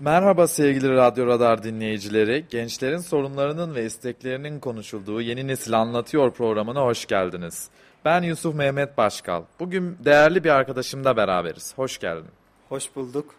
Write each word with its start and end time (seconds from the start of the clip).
Merhaba 0.00 0.46
sevgili 0.46 0.88
Radyo 0.88 1.26
Radar 1.26 1.62
dinleyicileri. 1.62 2.44
Gençlerin 2.50 2.98
sorunlarının 2.98 3.74
ve 3.74 3.84
isteklerinin 3.84 4.60
konuşulduğu 4.60 5.20
Yeni 5.20 5.46
Nesil 5.46 5.78
Anlatıyor 5.78 6.32
programına 6.32 6.80
hoş 6.82 7.06
geldiniz. 7.06 7.68
Ben 8.04 8.22
Yusuf 8.22 8.54
Mehmet 8.54 8.98
Başkal. 8.98 9.44
Bugün 9.60 9.98
değerli 10.04 10.44
bir 10.44 10.50
arkadaşımla 10.50 11.16
beraberiz. 11.16 11.72
Hoş 11.78 11.98
geldin. 11.98 12.30
Hoş 12.68 12.96
bulduk. 12.96 13.34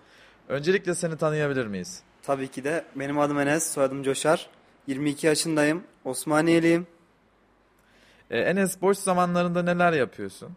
Öncelikle 0.49 0.95
seni 0.95 1.17
tanıyabilir 1.17 1.67
miyiz? 1.67 2.03
Tabii 2.21 2.47
ki 2.47 2.63
de 2.63 2.85
benim 2.95 3.19
adım 3.19 3.39
Enes, 3.39 3.73
soyadım 3.73 4.03
Coşar. 4.03 4.49
22 4.87 5.27
yaşındayım, 5.27 5.83
Osmaniyeliyim. 6.05 6.87
Ee, 8.31 8.39
Enes 8.39 8.81
boş 8.81 8.97
zamanlarında 8.97 9.63
neler 9.63 9.93
yapıyorsun? 9.93 10.49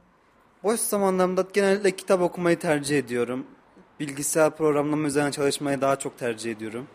Boş 0.62 0.80
zamanlarımda 0.80 1.44
genellikle 1.52 1.96
kitap 1.96 2.20
okumayı 2.20 2.58
tercih 2.58 2.98
ediyorum. 2.98 3.46
Bilgisayar 4.00 4.56
programlama 4.56 5.06
üzerine 5.08 5.32
çalışmayı 5.32 5.80
daha 5.80 5.98
çok 5.98 6.18
tercih 6.18 6.50
ediyorum. 6.52 6.86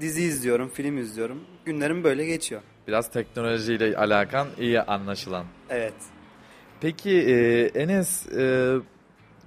Dizi 0.00 0.22
izliyorum, 0.22 0.68
film 0.68 0.98
izliyorum. 0.98 1.44
Günlerim 1.64 2.04
böyle 2.04 2.24
geçiyor. 2.26 2.62
Biraz 2.88 3.10
teknolojiyle 3.10 3.96
alakan 3.96 4.48
iyi 4.58 4.80
anlaşılan. 4.82 5.44
Evet. 5.70 5.94
Peki 6.80 7.10
e, 7.10 7.60
Enes 7.66 8.26
e, 8.26 8.74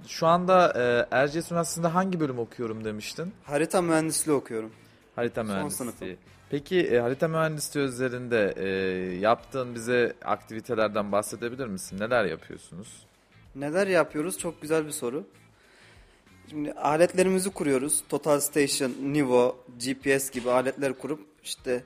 şu 0.06 0.26
anda 0.26 0.72
e, 1.10 1.16
Erciyes 1.16 1.50
Üniversitesi'nde 1.52 1.86
hangi 1.88 2.20
bölüm 2.20 2.38
okuyorum 2.38 2.84
demiştin? 2.84 3.32
Harita 3.44 3.82
mühendisliği 3.82 4.36
okuyorum. 4.36 4.72
Harita 5.16 5.44
Son 5.44 5.54
mühendisliği. 5.54 5.76
sınıfım. 5.92 6.08
Peki 6.50 6.80
e, 6.80 6.98
harita 6.98 7.28
mühendisliği 7.28 7.86
üzerinde 7.86 8.54
e, 8.56 8.68
yaptığın 9.18 9.74
bize 9.74 10.12
aktivitelerden 10.24 11.12
bahsedebilir 11.12 11.66
misin? 11.66 12.00
Neler 12.00 12.24
yapıyorsunuz? 12.24 13.06
Neler 13.54 13.86
yapıyoruz? 13.86 14.38
Çok 14.38 14.62
güzel 14.62 14.86
bir 14.86 14.90
soru. 14.90 15.24
Şimdi 16.50 16.72
aletlerimizi 16.72 17.50
kuruyoruz. 17.50 18.04
Total 18.08 18.40
Station, 18.40 18.92
Nivo, 19.02 19.56
GPS 19.86 20.30
gibi 20.30 20.50
aletler 20.50 20.98
kurup 20.98 21.20
işte 21.44 21.84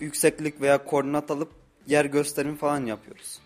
yükseklik 0.00 0.60
veya 0.60 0.84
koordinat 0.84 1.30
alıp 1.30 1.48
yer 1.86 2.04
gösterimi 2.04 2.56
falan 2.56 2.86
yapıyoruz. 2.86 3.38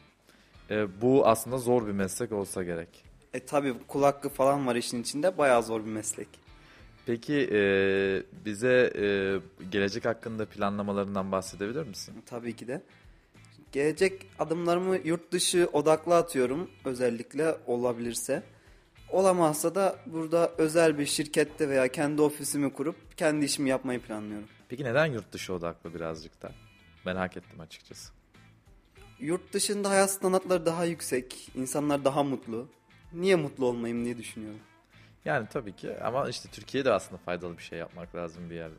E, 0.70 1.00
bu 1.00 1.26
aslında 1.26 1.58
zor 1.58 1.86
bir 1.86 1.92
meslek 1.92 2.32
olsa 2.32 2.62
gerek. 2.62 3.04
E 3.34 3.40
tabi 3.40 3.74
kul 3.88 4.02
hakkı 4.02 4.28
falan 4.28 4.66
var 4.66 4.76
işin 4.76 5.02
içinde. 5.02 5.38
Bayağı 5.38 5.62
zor 5.62 5.80
bir 5.84 5.90
meslek. 5.90 6.28
Peki 7.06 7.48
e, 7.52 7.60
bize 8.44 8.92
e, 8.96 9.04
gelecek 9.70 10.04
hakkında 10.04 10.46
planlamalarından 10.46 11.32
bahsedebilir 11.32 11.86
misin? 11.86 12.14
Tabii 12.26 12.56
ki 12.56 12.68
de. 12.68 12.82
Gelecek 13.72 14.26
adımlarımı 14.38 14.98
yurt 15.04 15.32
dışı 15.32 15.68
odaklı 15.72 16.16
atıyorum 16.16 16.70
özellikle 16.84 17.54
olabilirse. 17.66 18.42
Olamazsa 19.12 19.74
da 19.74 19.96
burada 20.06 20.52
özel 20.58 20.98
bir 20.98 21.06
şirkette 21.06 21.68
veya 21.68 21.88
kendi 21.88 22.22
ofisimi 22.22 22.72
kurup 22.72 23.18
kendi 23.18 23.44
işimi 23.44 23.68
yapmayı 23.70 24.00
planlıyorum. 24.00 24.48
Peki 24.68 24.84
neden 24.84 25.06
yurt 25.06 25.32
dışı 25.32 25.52
odaklı 25.52 25.94
birazcık 25.94 26.42
da? 26.42 26.52
Merak 27.04 27.36
ettim 27.36 27.60
açıkçası. 27.60 28.12
Yurt 29.20 29.52
dışında 29.52 29.90
hayat 29.90 30.10
standartları 30.10 30.66
daha 30.66 30.84
yüksek, 30.84 31.48
insanlar 31.54 32.04
daha 32.04 32.22
mutlu. 32.22 32.68
Niye 33.12 33.36
mutlu 33.36 33.66
olmayayım 33.66 34.04
diye 34.04 34.18
düşünüyorum. 34.18 34.60
Yani 35.24 35.46
tabii 35.52 35.76
ki 35.76 35.96
ama 36.02 36.28
işte 36.28 36.48
Türkiye'de 36.52 36.92
aslında 36.92 37.22
faydalı 37.24 37.58
bir 37.58 37.62
şey 37.62 37.78
yapmak 37.78 38.14
lazım 38.14 38.50
bir 38.50 38.54
yerde 38.54 38.74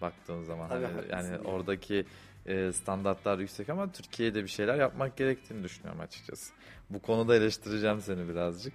baktığın 0.00 0.42
zaman. 0.42 0.68
Tabii, 0.68 0.84
Hani 0.84 0.96
yani 1.10 1.26
yani. 1.32 1.38
oradaki 1.48 2.06
e, 2.46 2.72
standartlar 2.72 3.38
yüksek 3.38 3.68
ama 3.68 3.92
Türkiye'de 3.92 4.42
bir 4.42 4.48
şeyler 4.48 4.74
yapmak 4.76 5.16
gerektiğini 5.16 5.64
düşünüyorum 5.64 6.00
açıkçası. 6.00 6.52
Bu 6.90 7.02
konuda 7.02 7.36
eleştireceğim 7.36 8.00
seni 8.00 8.28
birazcık. 8.28 8.74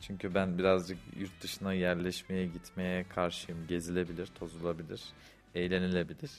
Çünkü 0.00 0.34
ben 0.34 0.58
birazcık 0.58 0.98
yurt 1.16 1.42
dışına 1.42 1.72
yerleşmeye, 1.72 2.46
gitmeye 2.46 3.04
karşıyım. 3.08 3.66
Gezilebilir, 3.66 4.26
tozulabilir, 4.26 5.02
eğlenilebilir. 5.54 6.30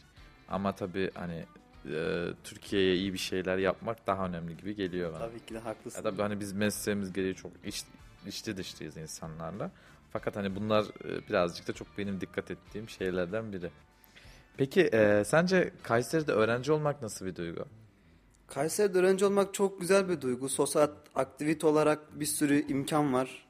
Ama 0.50 0.76
tabii 0.76 1.12
hani 1.14 1.46
e, 1.86 2.28
Türkiye'ye 2.44 2.96
iyi 2.96 3.14
bir 3.14 3.18
şeyler 3.18 3.58
yapmak 3.58 4.08
daha 4.08 4.26
önemli 4.26 4.58
gibi 4.58 4.76
geliyor 4.76 5.14
bana. 5.14 5.20
Tabii 5.20 5.46
ki 5.46 5.54
de 5.54 5.60
haklısın. 5.60 5.98
Ya 6.00 6.04
tabii 6.04 6.22
hani 6.22 6.40
biz 6.40 6.54
mesleğimiz 6.54 7.14
gereği 7.14 7.36
çok 7.36 7.52
iç, 7.66 7.84
içli 8.28 8.58
dışlıyız 8.58 8.98
insanlarla. 8.98 9.72
Fakat 10.12 10.36
hani 10.36 10.56
bunlar 10.56 10.86
e, 10.86 11.28
birazcık 11.30 11.68
da 11.68 11.74
çok 11.74 11.98
benim 11.98 12.22
dikkat 12.22 12.52
ettiğim 12.52 12.90
şeylerden 12.90 13.54
biri. 13.54 13.72
Peki 14.58 14.82
e, 14.82 15.24
sence 15.26 15.72
Kayseri'de 15.84 16.32
öğrenci 16.32 16.72
olmak 16.72 17.02
nasıl 17.02 17.26
bir 17.26 17.36
duygu? 17.36 17.66
Kayseri'de 18.48 19.00
öğrenci 19.00 19.26
olmak 19.26 19.54
çok 19.54 19.82
güzel 19.82 20.10
bir 20.10 20.22
duygu. 20.22 20.50
Sosyal 20.50 20.90
aktivite 21.16 21.68
olarak 21.68 22.20
bir 22.20 22.26
sürü 22.26 22.68
imkan 22.68 23.14
var. 23.14 23.47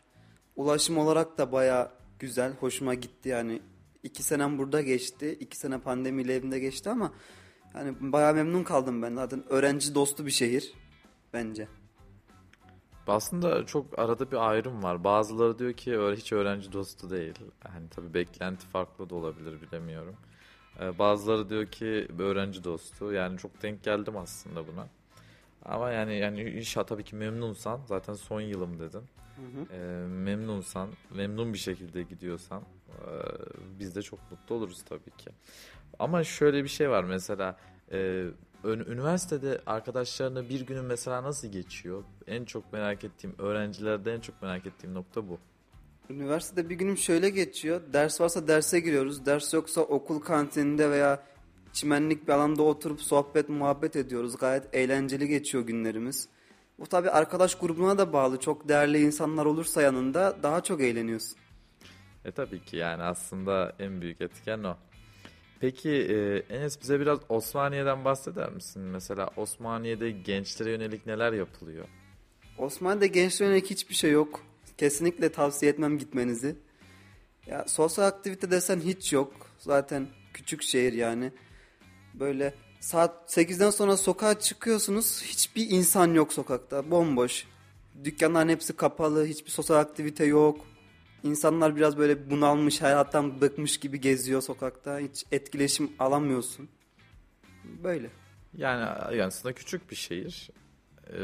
Ulaşım 0.57 0.97
olarak 0.97 1.37
da 1.37 1.51
baya 1.51 1.91
güzel. 2.19 2.53
Hoşuma 2.59 2.93
gitti 2.93 3.29
yani. 3.29 3.61
İki 4.03 4.23
senem 4.23 4.57
burada 4.57 4.81
geçti. 4.81 5.37
iki 5.39 5.57
sene 5.57 5.79
pandemiyle 5.79 6.35
evimde 6.35 6.59
geçti 6.59 6.89
ama 6.89 7.13
yani 7.75 7.95
baya 7.99 8.33
memnun 8.33 8.63
kaldım 8.63 9.01
ben. 9.01 9.15
Zaten 9.15 9.43
öğrenci 9.49 9.95
dostu 9.95 10.25
bir 10.25 10.31
şehir 10.31 10.73
bence. 11.33 11.67
Aslında 13.07 13.65
çok 13.65 13.99
arada 13.99 14.31
bir 14.31 14.49
ayrım 14.49 14.83
var. 14.83 15.03
Bazıları 15.03 15.59
diyor 15.59 15.73
ki 15.73 15.97
hiç 16.17 16.31
öğrenci 16.31 16.71
dostu 16.71 17.09
değil. 17.09 17.35
Hani 17.59 17.89
tabii 17.89 18.13
beklenti 18.13 18.67
farklı 18.67 19.09
da 19.09 19.15
olabilir 19.15 19.61
bilemiyorum. 19.61 20.15
E, 20.79 20.99
bazıları 20.99 21.49
diyor 21.49 21.65
ki 21.65 22.07
öğrenci 22.19 22.63
dostu. 22.63 23.11
Yani 23.13 23.37
çok 23.37 23.61
denk 23.61 23.83
geldim 23.83 24.17
aslında 24.17 24.67
buna. 24.67 24.87
Ama 25.65 25.91
yani 25.91 26.17
yani 26.17 26.41
inşallah 26.49 26.87
tabii 26.87 27.03
ki 27.03 27.15
memnunsan 27.15 27.79
zaten 27.87 28.13
son 28.13 28.41
yılım 28.41 28.79
dedin. 28.79 29.03
E, 29.71 29.77
memnunsan, 30.07 30.89
memnun 31.15 31.53
bir 31.53 31.57
şekilde 31.57 32.03
gidiyorsan 32.03 32.61
e, 32.89 33.01
biz 33.79 33.95
de 33.95 34.01
çok 34.01 34.31
mutlu 34.31 34.55
oluruz 34.55 34.83
tabii 34.89 35.11
ki. 35.17 35.29
Ama 35.99 36.23
şöyle 36.23 36.63
bir 36.63 36.69
şey 36.69 36.89
var 36.89 37.03
mesela 37.03 37.57
e, 37.91 38.25
üniversitede 38.63 39.61
arkadaşlarına 39.65 40.49
bir 40.49 40.65
günün 40.65 40.85
mesela 40.85 41.23
nasıl 41.23 41.47
geçiyor? 41.47 42.03
En 42.27 42.45
çok 42.45 42.73
merak 42.73 43.03
ettiğim, 43.03 43.35
öğrencilerde 43.39 44.13
en 44.13 44.19
çok 44.19 44.41
merak 44.41 44.65
ettiğim 44.65 44.93
nokta 44.93 45.29
bu. 45.29 45.39
Üniversitede 46.09 46.69
bir 46.69 46.75
günüm 46.75 46.97
şöyle 46.97 47.29
geçiyor. 47.29 47.81
Ders 47.93 48.21
varsa 48.21 48.47
derse 48.47 48.79
giriyoruz. 48.79 49.25
Ders 49.25 49.53
yoksa 49.53 49.81
okul 49.81 50.19
kantininde 50.19 50.91
veya 50.91 51.23
çimenlik 51.73 52.27
bir 52.27 52.33
alanda 52.33 52.63
oturup 52.63 53.01
sohbet 53.01 53.49
muhabbet 53.49 53.95
ediyoruz. 53.95 54.37
Gayet 54.37 54.75
eğlenceli 54.75 55.27
geçiyor 55.27 55.63
günlerimiz. 55.63 56.29
Bu 56.79 56.87
tabii 56.87 57.09
arkadaş 57.09 57.55
grubuna 57.55 57.97
da 57.97 58.13
bağlı. 58.13 58.39
Çok 58.39 58.69
değerli 58.69 59.01
insanlar 59.01 59.45
olursa 59.45 59.81
yanında 59.81 60.37
daha 60.43 60.63
çok 60.63 60.81
eğleniyorsun. 60.81 61.37
E 62.25 62.31
tabii 62.31 62.63
ki 62.63 62.77
yani 62.77 63.03
aslında 63.03 63.75
en 63.79 64.01
büyük 64.01 64.21
etken 64.21 64.63
o. 64.63 64.77
Peki 65.59 65.89
e, 65.89 66.37
Enes 66.55 66.81
bize 66.81 66.99
biraz 66.99 67.19
Osmaniye'den 67.29 68.05
bahseder 68.05 68.49
misin? 68.51 68.81
Mesela 68.81 69.29
Osmaniye'de 69.35 70.11
gençlere 70.11 70.71
yönelik 70.71 71.05
neler 71.05 71.33
yapılıyor? 71.33 71.87
Osmanlı'da 72.57 73.05
gençlere 73.05 73.49
yönelik 73.49 73.69
hiçbir 73.69 73.95
şey 73.95 74.11
yok. 74.11 74.43
Kesinlikle 74.77 75.31
tavsiye 75.31 75.71
etmem 75.71 75.97
gitmenizi. 75.97 76.55
Ya 77.47 77.65
sosyal 77.67 78.05
aktivite 78.05 78.51
desen 78.51 78.79
hiç 78.79 79.13
yok. 79.13 79.33
Zaten 79.57 80.07
küçük 80.33 80.63
şehir 80.63 80.93
yani. 80.93 81.31
Böyle 82.13 82.53
saat 82.79 83.37
8'den 83.37 83.69
sonra 83.69 83.97
sokağa 83.97 84.39
çıkıyorsunuz. 84.39 85.21
Hiçbir 85.23 85.69
insan 85.69 86.13
yok 86.13 86.33
sokakta. 86.33 86.91
Bomboş. 86.91 87.47
Dükkanların 88.03 88.49
hepsi 88.49 88.75
kapalı. 88.75 89.25
Hiçbir 89.25 89.51
sosyal 89.51 89.77
aktivite 89.77 90.25
yok. 90.25 90.65
İnsanlar 91.23 91.75
biraz 91.75 91.97
böyle 91.97 92.29
bunalmış, 92.29 92.81
hayattan 92.81 93.41
bıkmış 93.41 93.77
gibi 93.77 94.01
geziyor 94.01 94.41
sokakta. 94.41 94.99
Hiç 94.99 95.25
etkileşim 95.31 95.91
alamıyorsun. 95.99 96.69
Böyle. 97.83 98.09
Yani, 98.57 98.81
yani 99.11 99.23
aslında 99.23 99.55
küçük 99.55 99.91
bir 99.91 99.95
şehir. 99.95 100.49
E, 101.13 101.21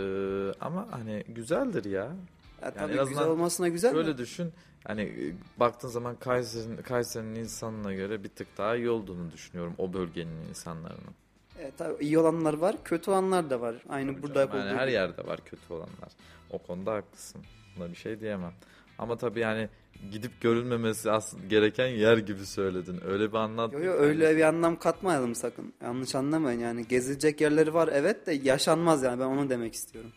ama 0.62 0.88
hani 0.92 1.24
güzeldir 1.28 1.86
ya. 1.86 2.16
Ya 2.62 2.74
tabii 2.74 2.94
en 2.94 2.98
azından 2.98 3.08
güzel 3.10 3.28
olmasına 3.28 3.68
güzel 3.68 3.92
Şöyle 3.92 4.12
mi? 4.12 4.18
düşün. 4.18 4.54
Hani 4.84 5.34
baktığın 5.58 5.88
zaman 5.88 6.16
Kayseri'nin 6.16 6.78
Kayseri'nin 6.78 7.36
insanına 7.36 7.94
göre 7.94 8.24
bir 8.24 8.30
tık 8.30 8.58
daha 8.58 8.76
iyi 8.76 8.90
olduğunu 8.90 9.32
düşünüyorum 9.32 9.74
o 9.78 9.94
bölgenin 9.94 10.50
insanların. 10.50 11.16
E, 11.64 11.72
tabii 11.78 12.04
iyi 12.04 12.20
olanlar 12.20 12.54
var, 12.54 12.76
kötü 12.84 13.12
olanlar 13.12 13.50
da 13.50 13.62
var. 13.62 13.76
Aynı 13.90 14.24
burada 14.24 14.40
Yani 14.40 14.50
olduğu 14.50 14.78
her 14.78 14.88
gibi. 14.88 14.94
yerde 14.94 15.26
var 15.28 15.40
kötü 15.46 15.74
olanlar. 15.74 16.12
O 16.50 16.58
konuda 16.58 16.94
haklısın. 16.94 17.42
Buna 17.78 17.90
bir 17.90 17.96
şey 17.96 18.20
diyemem. 18.20 18.54
Ama 18.98 19.18
tabii 19.18 19.40
yani 19.40 19.70
gidip 20.12 20.42
görülmemesi 20.42 21.12
aslında 21.12 21.46
gereken 21.48 21.88
yer 21.88 22.18
gibi 22.18 22.46
söyledin. 22.46 23.00
Öyle 23.08 23.30
bir 23.32 23.38
anlat. 23.38 23.74
Yo 23.74 23.80
yo 23.80 23.94
öyle 23.94 24.38
bir 24.38 24.42
anlam 24.42 24.80
katmayalım 24.80 25.36
sakın. 25.36 25.74
Yanlış 25.84 26.16
anlamayın 26.16 26.60
yani. 26.60 26.88
Gezilecek 26.88 27.42
yerleri 27.42 27.74
var 27.74 27.90
evet 27.94 28.28
de 28.28 28.34
yaşanmaz 28.34 29.04
yani 29.04 29.20
ben 29.20 29.26
onu 29.26 29.50
demek 29.50 29.74
istiyorum. 29.74 30.12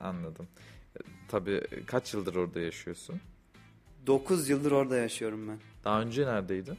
Anladım. 0.00 0.48
E, 0.96 1.00
Tabii 1.28 1.62
kaç 1.86 2.14
yıldır 2.14 2.34
orada 2.34 2.60
yaşıyorsun? 2.60 3.20
9 4.06 4.48
yıldır 4.48 4.72
orada 4.72 4.96
yaşıyorum 4.96 5.48
ben. 5.48 5.58
Daha 5.84 6.00
önce 6.02 6.26
neredeydin? 6.26 6.78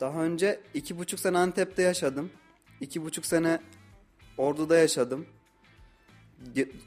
Daha 0.00 0.22
önce 0.24 0.60
iki 0.74 0.98
buçuk 0.98 1.20
sene 1.20 1.38
Antep'te 1.38 1.82
yaşadım. 1.82 2.30
İki 2.80 3.04
buçuk 3.04 3.26
sene 3.26 3.60
Ordu'da 4.38 4.76
yaşadım. 4.78 5.26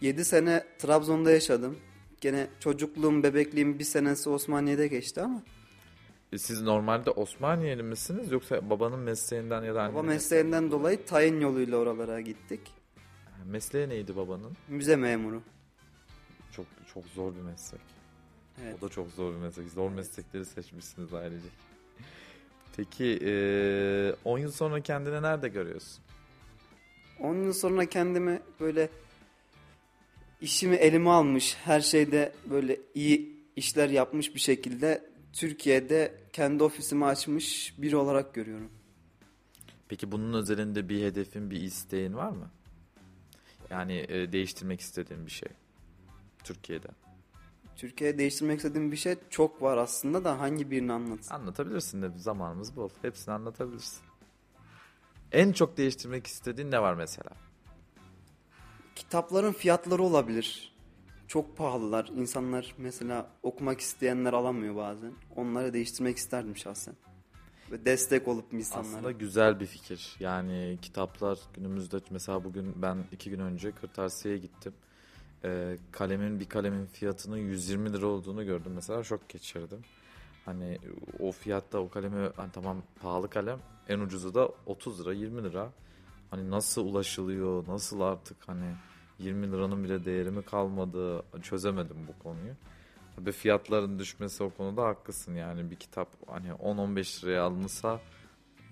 7 0.01 0.25
sene 0.25 0.63
Trabzon'da 0.79 1.31
yaşadım. 1.31 1.77
Gene 2.21 2.47
çocukluğum, 2.59 3.23
bebekliğim 3.23 3.79
bir 3.79 3.83
senesi 3.83 4.29
Osmaniye'de 4.29 4.87
geçti 4.87 5.21
ama 5.21 5.43
Siz 6.37 6.61
normalde 6.61 7.09
Osmaniyeli 7.11 7.83
misiniz 7.83 8.31
yoksa 8.31 8.69
babanın 8.69 8.99
mesleğinden 8.99 9.63
ya 9.63 9.75
da 9.75 9.79
Baba 9.79 9.83
annenin 9.99 10.05
mesleğinden 10.05 10.71
dolayı 10.71 11.05
tayin 11.05 11.41
yoluyla 11.41 11.77
oralara 11.77 12.21
gittik. 12.21 12.59
mesleği- 13.51 13.89
neydi 13.89 14.15
babanın? 14.15 14.57
Müze 14.67 14.95
memuru. 14.95 15.41
Çok 16.51 16.65
çok 16.93 17.05
zor 17.05 17.35
bir 17.35 17.41
meslek. 17.41 17.81
Evet. 18.63 18.75
O 18.79 18.85
da 18.85 18.89
çok 18.89 19.09
zor 19.11 19.33
bir 19.33 19.37
meslek. 19.39 19.69
Zor 19.69 19.89
meslekleri 19.91 20.45
seçmişsiniz 20.45 21.13
ayrıca. 21.13 21.47
Peki 22.77 24.15
10 24.25 24.37
yıl 24.37 24.51
sonra 24.51 24.81
kendini 24.81 25.21
nerede 25.21 25.49
görüyorsun? 25.49 26.03
10 27.19 27.35
yıl 27.35 27.53
sonra 27.53 27.85
kendimi 27.85 28.41
böyle 28.59 28.89
işimi 30.41 30.75
elime 30.75 31.09
almış, 31.09 31.57
her 31.63 31.81
şeyde 31.81 32.31
böyle 32.49 32.79
iyi 32.95 33.33
işler 33.55 33.89
yapmış 33.89 34.35
bir 34.35 34.39
şekilde 34.39 35.09
Türkiye'de 35.33 36.15
kendi 36.33 36.63
ofisimi 36.63 37.05
açmış 37.05 37.73
biri 37.77 37.95
olarak 37.95 38.33
görüyorum. 38.33 38.71
Peki 39.87 40.11
bunun 40.11 40.33
özelinde 40.33 40.89
bir 40.89 41.03
hedefin, 41.03 41.51
bir 41.51 41.61
isteğin 41.61 42.13
var 42.13 42.29
mı? 42.29 42.49
Yani 43.69 44.05
e, 44.09 44.31
değiştirmek 44.31 44.81
istediğin 44.81 45.25
bir 45.25 45.31
şey. 45.31 45.49
Türkiye'de. 46.43 46.87
Türkiye'de 47.75 48.17
değiştirmek 48.17 48.57
istediğim 48.57 48.91
bir 48.91 48.97
şey 48.97 49.15
çok 49.29 49.61
var 49.61 49.77
aslında 49.77 50.23
da 50.23 50.39
hangi 50.39 50.71
birini 50.71 50.93
anlatsın? 50.93 51.35
Anlatabilirsin 51.35 52.01
de 52.01 52.11
zamanımız 52.17 52.75
bol. 52.75 52.89
Hepsini 53.01 53.33
anlatabilirsin. 53.33 54.01
En 55.31 55.51
çok 55.51 55.77
değiştirmek 55.77 56.27
istediğin 56.27 56.71
ne 56.71 56.81
var 56.81 56.93
mesela? 56.93 57.31
Kitapların 58.95 59.51
fiyatları 59.51 60.03
olabilir. 60.03 60.73
Çok 61.27 61.57
pahalılar. 61.57 62.07
İnsanlar 62.15 62.75
mesela 62.77 63.29
okumak 63.43 63.79
isteyenler 63.79 64.33
alamıyor 64.33 64.75
bazen. 64.75 65.11
Onları 65.35 65.73
değiştirmek 65.73 66.17
isterdim 66.17 66.57
şahsen. 66.57 66.95
Ve 67.71 67.85
destek 67.85 68.27
olup 68.27 68.53
insanlara. 68.53 68.97
Aslında 68.97 69.11
güzel 69.11 69.59
bir 69.59 69.65
fikir. 69.65 70.15
Yani 70.19 70.77
kitaplar 70.81 71.39
günümüzde 71.53 71.97
mesela 72.09 72.43
bugün 72.43 72.81
ben 72.81 72.97
iki 73.11 73.29
gün 73.29 73.39
önce 73.39 73.71
kırtasiyeye 73.71 74.39
gittim. 74.39 74.73
Ee, 75.45 75.77
kalemin 75.91 76.39
bir 76.39 76.49
kalemin 76.49 76.85
fiyatının 76.85 77.37
120 77.37 77.93
lira 77.93 78.05
olduğunu 78.05 78.45
gördüm 78.45 78.71
mesela 78.75 79.03
şok 79.03 79.29
geçirdim. 79.29 79.81
Hani 80.45 80.77
o 81.19 81.31
fiyatta 81.31 81.79
o 81.79 81.89
kalemi 81.89 82.29
hani 82.35 82.51
tamam 82.51 82.83
pahalı 83.01 83.29
kalem 83.29 83.59
en 83.89 83.99
ucuzu 83.99 84.33
da 84.33 84.49
30 84.65 85.01
lira 85.01 85.13
20 85.13 85.43
lira. 85.43 85.71
Hani 86.31 86.51
nasıl 86.51 86.85
ulaşılıyor 86.85 87.67
nasıl 87.67 88.01
artık 88.01 88.37
hani 88.47 88.75
20 89.19 89.51
liranın 89.51 89.83
bile 89.83 90.05
değeri 90.05 90.31
mi 90.31 90.41
kalmadı 90.41 91.23
çözemedim 91.41 91.97
bu 92.07 92.23
konuyu. 92.23 92.53
Tabii 93.15 93.31
fiyatların 93.31 93.99
düşmesi 93.99 94.43
o 94.43 94.49
konuda 94.49 94.83
haklısın 94.83 95.35
yani 95.35 95.71
bir 95.71 95.75
kitap 95.75 96.09
hani 96.27 96.49
10-15 96.49 97.23
liraya 97.23 97.43
alınsa 97.43 97.99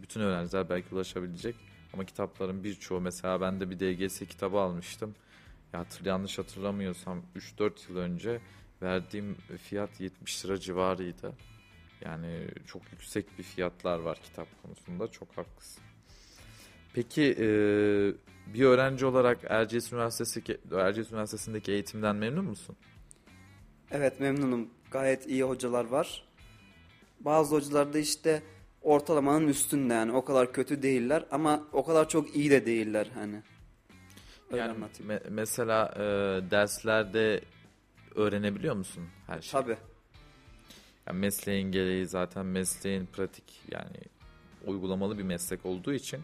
bütün 0.02 0.22
öğrenciler 0.22 0.70
belki 0.70 0.96
ulaşabilecek. 0.96 1.56
Ama 1.94 2.06
kitapların 2.06 2.64
birçoğu 2.64 3.02
mesela 3.02 3.42
ben 3.42 3.60
de 3.60 3.70
bir 3.70 3.80
DGS 3.80 4.20
kitabı 4.20 4.60
almıştım. 4.60 5.16
Ya 5.74 5.80
hatır, 5.80 6.06
yanlış 6.06 6.40
hatırlamıyorsam 6.40 7.22
3-4 7.36 7.90
yıl 7.90 7.98
önce 7.98 8.42
verdiğim 8.82 9.36
fiyat 9.64 10.00
70 10.00 10.46
lira 10.46 10.60
civarıydı. 10.60 11.34
Yani 12.06 12.48
çok 12.68 12.82
yüksek 12.92 13.38
bir 13.38 13.44
fiyatlar 13.44 14.00
var 14.00 14.20
kitap 14.24 14.48
konusunda 14.64 15.08
çok 15.08 15.38
haklısın. 15.38 15.84
Peki 16.94 17.36
e, 17.40 17.48
bir 18.54 18.64
öğrenci 18.64 19.06
olarak 19.06 19.40
Erciyes 19.50 19.94
Üniversitesi 19.94 20.44
Erciyes 20.76 21.12
Üniversitesi'ndeki 21.12 21.72
eğitimden 21.72 22.16
memnun 22.16 22.46
musun? 22.46 22.76
Evet 23.92 24.20
memnunum. 24.20 24.70
Gayet 24.92 25.28
iyi 25.28 25.44
hocalar 25.44 25.86
var. 25.86 26.24
Bazı 27.20 27.56
hocalar 27.56 27.94
da 27.94 28.00
işte 28.00 28.44
ortalamanın 28.82 29.48
üstünde 29.48 29.94
yani 29.94 30.12
o 30.12 30.26
kadar 30.26 30.54
kötü 30.54 30.82
değiller 30.82 31.26
ama 31.32 31.68
o 31.72 31.86
kadar 31.86 32.10
çok 32.10 32.36
iyi 32.36 32.52
de 32.52 32.66
değiller 32.66 33.08
hani. 33.14 33.42
Öyle 34.52 34.58
yani 34.62 34.72
anlatayım. 34.72 35.12
me- 35.12 35.30
mesela 35.30 35.94
e, 35.96 36.00
derslerde 36.52 37.42
öğrenebiliyor 38.16 38.76
musun 38.76 39.04
her 39.28 39.42
şeyi? 39.42 39.52
Tabii. 39.64 39.78
Yani 41.08 41.20
mesleğin 41.20 41.72
gereği 41.72 42.06
zaten 42.06 42.46
mesleğin 42.46 43.06
pratik 43.06 43.62
yani 43.72 43.98
uygulamalı 44.66 45.18
bir 45.18 45.24
meslek 45.24 45.66
olduğu 45.66 45.94
için 45.94 46.22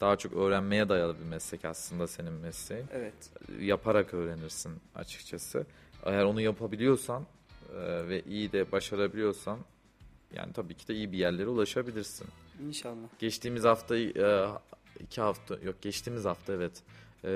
daha 0.00 0.16
çok 0.16 0.32
öğrenmeye 0.32 0.88
dayalı 0.88 1.18
bir 1.20 1.24
meslek 1.24 1.64
aslında 1.64 2.06
senin 2.06 2.32
mesleğin. 2.32 2.86
Evet. 2.92 3.14
Yaparak 3.60 4.14
öğrenirsin 4.14 4.72
açıkçası. 4.94 5.66
Eğer 6.04 6.24
onu 6.24 6.40
yapabiliyorsan 6.40 7.26
e, 7.72 8.08
ve 8.08 8.22
iyi 8.22 8.52
de 8.52 8.72
başarabiliyorsan 8.72 9.58
yani 10.34 10.52
tabii 10.52 10.74
ki 10.74 10.88
de 10.88 10.94
iyi 10.94 11.12
bir 11.12 11.18
yerlere 11.18 11.48
ulaşabilirsin. 11.48 12.26
İnşallah. 12.68 13.08
Geçtiğimiz 13.18 13.64
hafta 13.64 13.96
e, 13.96 14.46
iki 15.00 15.20
hafta 15.20 15.54
yok 15.64 15.82
geçtiğimiz 15.82 16.24
hafta 16.24 16.52
evet 16.52 16.72
e, 17.24 17.30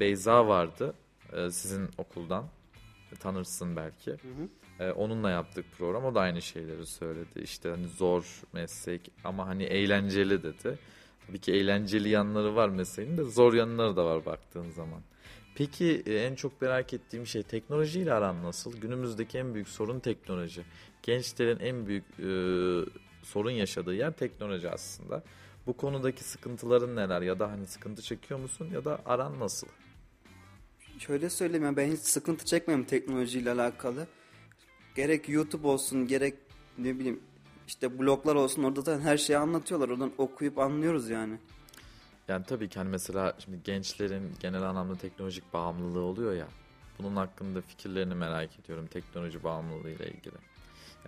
Beyza 0.00 0.48
vardı 0.48 0.94
e, 1.32 1.50
sizin 1.50 1.88
okuldan 1.98 2.44
tanırsın 3.20 3.76
belki. 3.76 4.10
Hı 4.10 4.14
hı. 4.14 4.84
E, 4.84 4.92
onunla 4.92 5.30
yaptık 5.30 5.64
program 5.78 6.04
o 6.04 6.14
da 6.14 6.20
aynı 6.20 6.42
şeyleri 6.42 6.86
söyledi 6.86 7.40
işte 7.42 7.68
hani 7.68 7.88
zor 7.88 8.42
meslek 8.52 9.10
ama 9.24 9.46
hani 9.46 9.62
eğlenceli 9.64 10.42
dedi. 10.42 10.78
Tabii 11.26 11.38
ki 11.38 11.52
eğlenceli 11.52 12.08
yanları 12.08 12.56
var 12.56 12.68
mesleğin 12.68 13.18
de 13.18 13.24
zor 13.24 13.54
yanları 13.54 13.96
da 13.96 14.04
var 14.04 14.26
baktığın 14.26 14.70
zaman. 14.70 15.00
Peki 15.54 16.02
e, 16.06 16.14
en 16.14 16.34
çok 16.34 16.62
merak 16.62 16.94
ettiğim 16.94 17.26
şey 17.26 17.42
teknolojiyle 17.42 18.12
aran 18.12 18.42
nasıl? 18.42 18.80
Günümüzdeki 18.80 19.38
en 19.38 19.54
büyük 19.54 19.68
sorun 19.68 20.00
teknoloji. 20.00 20.62
Gençlerin 21.02 21.58
en 21.58 21.86
büyük 21.86 22.04
e, 22.04 22.30
sorun 23.22 23.50
yaşadığı 23.50 23.94
yer 23.94 24.12
teknoloji 24.12 24.70
aslında. 24.70 25.22
Bu 25.66 25.76
konudaki 25.76 26.24
sıkıntıların 26.24 26.96
neler 26.96 27.22
ya 27.22 27.38
da 27.38 27.50
hani 27.50 27.66
sıkıntı 27.66 28.02
çekiyor 28.02 28.40
musun 28.40 28.68
ya 28.72 28.84
da 28.84 28.98
aran 29.06 29.40
nasıl? 29.40 29.66
Şöyle 30.98 31.30
söyleyeyim 31.30 31.64
ya 31.64 31.76
ben 31.76 31.92
hiç 31.92 32.00
sıkıntı 32.00 32.44
çekmiyorum 32.44 32.84
teknolojiyle 32.84 33.50
alakalı. 33.50 34.06
Gerek 34.94 35.28
YouTube 35.28 35.66
olsun 35.66 36.06
gerek 36.06 36.34
ne 36.78 36.98
bileyim 36.98 37.20
işte 37.66 37.98
bloglar 37.98 38.34
olsun 38.34 38.62
orada 38.62 38.86
da 38.86 39.00
her 39.00 39.16
şeyi 39.16 39.38
anlatıyorlar. 39.38 39.88
Oradan 39.88 40.12
okuyup 40.18 40.58
anlıyoruz 40.58 41.10
yani. 41.10 41.38
Yani 42.28 42.44
tabii 42.46 42.68
ki 42.68 42.78
hani 42.78 42.88
mesela 42.88 43.36
şimdi 43.38 43.62
gençlerin 43.64 44.32
genel 44.40 44.62
anlamda 44.62 44.96
teknolojik 44.96 45.52
bağımlılığı 45.52 46.00
oluyor 46.00 46.34
ya. 46.34 46.48
Bunun 46.98 47.16
hakkında 47.16 47.60
fikirlerini 47.60 48.14
merak 48.14 48.58
ediyorum 48.58 48.86
teknoloji 48.86 49.44
bağımlılığı 49.44 49.90
ile 49.90 50.10
ilgili. 50.10 50.34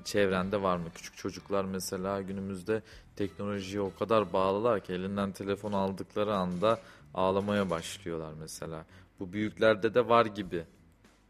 Çevrende 0.04 0.62
var 0.62 0.76
mı? 0.76 0.84
Küçük 0.94 1.16
çocuklar 1.16 1.64
mesela 1.64 2.22
günümüzde 2.22 2.82
teknolojiye 3.16 3.80
o 3.80 3.94
kadar 3.98 4.32
bağlılar 4.32 4.80
ki 4.80 4.92
elinden 4.92 5.32
telefon 5.32 5.72
aldıkları 5.72 6.34
anda 6.34 6.80
ağlamaya 7.14 7.70
başlıyorlar 7.70 8.32
mesela. 8.40 8.84
Bu 9.20 9.32
büyüklerde 9.32 9.94
de 9.94 10.08
var 10.08 10.26
gibi 10.26 10.64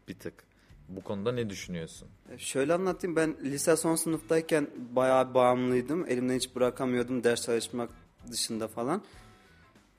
bir 0.07 0.19
tık. 0.19 0.33
Bu 0.89 1.01
konuda 1.03 1.31
ne 1.31 1.49
düşünüyorsun? 1.49 2.07
E, 2.31 2.37
Şöyle 2.37 2.73
anlatayım 2.73 3.15
ben 3.15 3.35
lise 3.43 3.77
son 3.77 3.95
sınıftayken 3.95 4.67
bayağı 4.95 5.33
bağımlıydım. 5.33 6.05
Elimden 6.09 6.35
hiç 6.35 6.55
bırakamıyordum 6.55 7.23
ders 7.23 7.45
çalışmak 7.45 7.89
dışında 8.31 8.67
falan. 8.67 9.03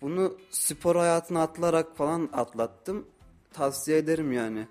Bunu 0.01 0.37
spor 0.51 0.97
hayatına 0.97 1.43
atlanarak 1.43 1.97
falan 1.97 2.29
atlattım. 2.33 3.07
Tavsiye 3.53 3.99
ederim 3.99 4.33
yani. 4.33 4.67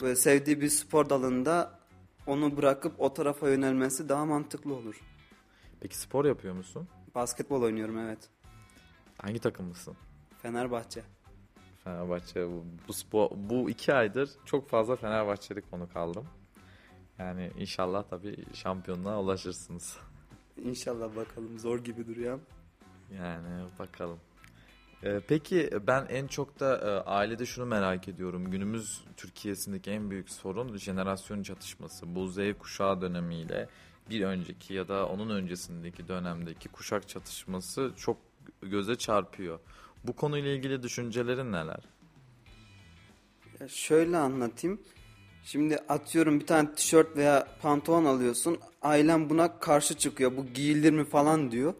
Böyle 0.00 0.16
sevdiği 0.16 0.60
bir 0.60 0.68
spor 0.68 1.10
dalında 1.10 1.78
onu 2.26 2.56
bırakıp 2.56 3.00
o 3.00 3.14
tarafa 3.14 3.48
yönelmesi 3.48 4.08
daha 4.08 4.24
mantıklı 4.24 4.74
olur. 4.74 5.00
Peki 5.80 5.98
spor 5.98 6.24
yapıyor 6.24 6.54
musun? 6.54 6.88
Basketbol 7.14 7.62
oynuyorum 7.62 7.98
evet. 7.98 8.30
Hangi 9.18 9.38
takımlısın? 9.38 9.96
Fenerbahçe. 10.42 11.02
Fenerbahçe 11.84 12.48
bu, 12.48 12.64
bu 12.88 12.92
spor 12.92 13.30
bu 13.34 13.70
iki 13.70 13.94
aydır 13.94 14.30
çok 14.44 14.68
fazla 14.68 14.96
Fenerbahçeli 14.96 15.62
konu 15.62 15.88
kaldım. 15.92 16.26
Yani 17.18 17.50
inşallah 17.58 18.04
tabii 18.10 18.44
şampiyonluğa 18.52 19.20
ulaşırsınız. 19.20 19.98
İnşallah 20.56 21.16
bakalım 21.16 21.58
zor 21.58 21.78
gibi 21.78 22.06
duruyor. 22.06 22.40
Yani 23.10 23.64
bakalım. 23.78 24.18
Ee, 25.06 25.20
peki 25.28 25.70
ben 25.86 26.06
en 26.08 26.26
çok 26.26 26.60
da 26.60 26.76
e, 26.78 27.10
ailede 27.10 27.46
şunu 27.46 27.66
merak 27.66 28.08
ediyorum. 28.08 28.50
Günümüz 28.50 29.04
Türkiye'sindeki 29.16 29.90
en 29.90 30.10
büyük 30.10 30.30
sorun 30.30 30.76
jenerasyon 30.76 31.42
çatışması. 31.42 32.14
Bu 32.14 32.28
Z 32.28 32.38
kuşağı 32.58 33.00
dönemiyle 33.00 33.68
bir 34.10 34.20
önceki 34.20 34.74
ya 34.74 34.88
da 34.88 35.08
onun 35.08 35.30
öncesindeki 35.30 36.08
dönemdeki 36.08 36.68
kuşak 36.68 37.08
çatışması 37.08 37.92
çok 37.96 38.16
göze 38.62 38.96
çarpıyor. 38.96 39.58
Bu 40.04 40.12
konuyla 40.12 40.50
ilgili 40.50 40.82
düşüncelerin 40.82 41.52
neler? 41.52 41.80
Ya 43.60 43.68
şöyle 43.68 44.16
anlatayım. 44.16 44.80
Şimdi 45.44 45.76
atıyorum 45.76 46.40
bir 46.40 46.46
tane 46.46 46.74
tişört 46.74 47.16
veya 47.16 47.46
pantolon 47.62 48.04
alıyorsun. 48.04 48.58
Ailen 48.82 49.30
buna 49.30 49.58
karşı 49.58 49.94
çıkıyor. 49.94 50.36
Bu 50.36 50.46
giyilir 50.46 50.92
mi 50.92 51.04
falan 51.04 51.50
diyor. 51.50 51.74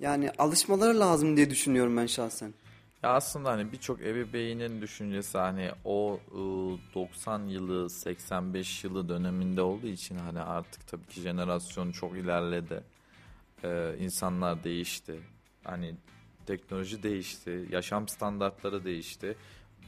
Yani 0.00 0.30
alışmaları 0.38 1.00
lazım 1.00 1.36
diye 1.36 1.50
düşünüyorum 1.50 1.96
ben 1.96 2.06
şahsen. 2.06 2.54
Ya 3.02 3.10
aslında 3.10 3.50
hani 3.50 3.72
birçok 3.72 4.00
ebeveynin 4.00 4.82
düşüncesi 4.82 5.38
hani 5.38 5.70
o 5.84 6.20
ıı, 6.34 6.78
90 6.94 7.40
yılı 7.46 7.90
85 7.90 8.84
yılı 8.84 9.08
döneminde 9.08 9.62
olduğu 9.62 9.86
için 9.86 10.18
hani 10.18 10.40
artık 10.40 10.86
tabii 10.86 11.06
ki 11.06 11.20
jenerasyon 11.20 11.92
çok 11.92 12.16
ilerledi. 12.16 12.82
Ee, 13.64 13.94
insanlar 14.00 14.64
değişti. 14.64 15.20
Hani 15.64 15.94
teknoloji 16.46 17.02
değişti, 17.02 17.66
yaşam 17.70 18.08
standartları 18.08 18.84
değişti. 18.84 19.36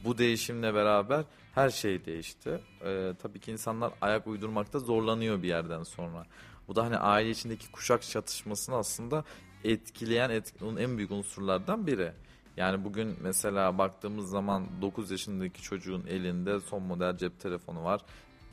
Bu 0.05 0.17
değişimle 0.17 0.73
beraber 0.73 1.23
her 1.55 1.69
şey 1.69 2.05
değişti. 2.05 2.59
Ee, 2.85 3.13
tabii 3.21 3.39
ki 3.39 3.51
insanlar 3.51 3.93
ayak 4.01 4.27
uydurmakta 4.27 4.79
zorlanıyor 4.79 5.43
bir 5.43 5.47
yerden 5.47 5.83
sonra. 5.83 6.25
Bu 6.67 6.75
da 6.75 6.83
hani 6.85 6.97
aile 6.97 7.29
içindeki 7.29 7.71
kuşak 7.71 8.01
çatışmasını 8.01 8.75
aslında 8.75 9.23
etkileyen 9.63 10.29
et, 10.29 10.53
onun 10.61 10.77
en 10.77 10.97
büyük 10.97 11.11
unsurlardan 11.11 11.87
biri. 11.87 12.11
Yani 12.57 12.83
bugün 12.83 13.17
mesela 13.21 13.77
baktığımız 13.77 14.29
zaman 14.29 14.67
9 14.81 15.11
yaşındaki 15.11 15.61
çocuğun 15.61 16.05
elinde 16.07 16.59
son 16.59 16.83
model 16.83 17.17
cep 17.17 17.39
telefonu 17.39 17.83
var. 17.83 18.01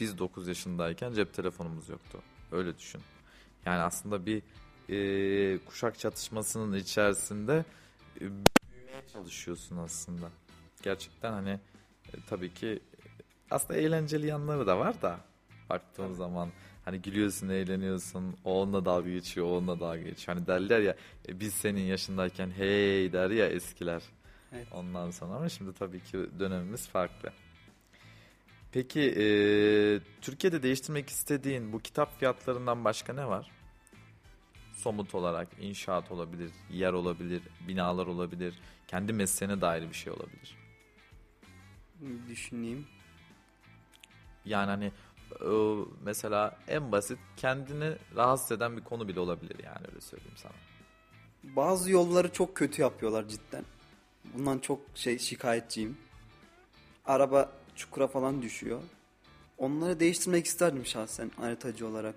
Biz 0.01 0.19
9 0.19 0.49
yaşındayken 0.49 1.13
cep 1.13 1.35
telefonumuz 1.35 1.89
yoktu. 1.89 2.19
Öyle 2.53 2.79
düşün. 2.79 3.01
Yani 3.67 3.81
aslında 3.83 4.27
bir 4.27 4.43
e, 4.89 5.59
kuşak 5.59 5.99
çatışmasının 5.99 6.77
içerisinde 6.77 7.65
e, 8.17 8.21
büyümeye 8.21 9.03
çalışıyorsun 9.13 9.77
aslında. 9.77 10.31
Gerçekten 10.83 11.33
hani 11.33 11.51
e, 12.15 12.17
tabii 12.29 12.55
ki 12.55 12.81
aslında 13.51 13.81
eğlenceli 13.81 14.27
yanları 14.27 14.67
da 14.67 14.79
var 14.79 15.03
da 15.03 15.21
baktığın 15.71 16.07
Tabii. 16.07 16.15
zaman 16.15 16.49
hani 16.85 17.03
gülüyorsun, 17.03 17.49
eğleniyorsun. 17.49 18.37
O 18.45 18.63
onunla 18.63 18.85
dalga 18.85 19.11
geçiyor, 19.11 19.47
o 19.47 19.57
onunla 19.57 19.81
dalga 19.81 20.03
geçiyor. 20.03 20.37
Hani 20.37 20.47
derler 20.47 20.81
ya 20.81 20.97
e, 21.29 21.41
biz 21.41 21.55
senin 21.55 21.81
yaşındayken 21.81 22.51
hey 22.51 23.13
der 23.13 23.31
ya 23.31 23.47
eskiler. 23.47 24.03
Evet. 24.53 24.67
Ondan 24.73 25.11
sonra 25.11 25.35
ama 25.35 25.49
şimdi 25.49 25.73
tabii 25.73 26.01
ki 26.01 26.19
dönemimiz 26.39 26.89
farklı. 26.89 27.33
Peki 28.73 29.01
e, 29.01 29.25
Türkiye'de 30.21 30.63
değiştirmek 30.63 31.09
istediğin 31.09 31.73
bu 31.73 31.81
kitap 31.81 32.19
fiyatlarından 32.19 32.85
başka 32.85 33.13
ne 33.13 33.27
var? 33.27 33.51
Somut 34.75 35.15
olarak 35.15 35.49
inşaat 35.61 36.13
olabilir, 36.13 36.51
yer 36.71 36.93
olabilir, 36.93 37.43
binalar 37.69 38.07
olabilir, 38.07 38.55
kendi 38.89 39.13
mesleğine 39.13 39.61
dair 39.61 39.89
bir 39.89 39.95
şey 39.95 40.13
olabilir. 40.13 40.57
Düşüneyim. 42.29 42.87
Yani 44.45 44.71
hani 44.71 44.93
mesela 46.05 46.59
en 46.69 46.93
basit 46.93 47.19
kendini 47.37 47.93
rahatsız 48.17 48.53
eden 48.53 48.77
bir 48.77 48.85
konu 48.85 49.09
bile 49.09 49.21
olabilir 49.21 49.57
yani 49.65 49.87
öyle 49.89 50.01
söyleyeyim 50.01 50.37
sana. 50.37 50.53
Bazı 51.57 51.91
yolları 51.91 52.33
çok 52.33 52.55
kötü 52.55 52.83
yapıyorlar 52.83 53.29
cidden. 53.29 53.65
Bundan 54.35 54.59
çok 54.59 54.81
şey 54.95 55.19
şikayetçiyim. 55.19 55.97
Araba 57.07 57.53
çukura 57.77 58.07
falan 58.09 58.43
düşüyor. 58.43 58.81
Onları 59.59 60.01
değiştirmek 60.01 60.47
isterdim 60.47 60.87
şahsen 60.87 61.31
haritacı 61.37 61.87
olarak. 61.87 62.15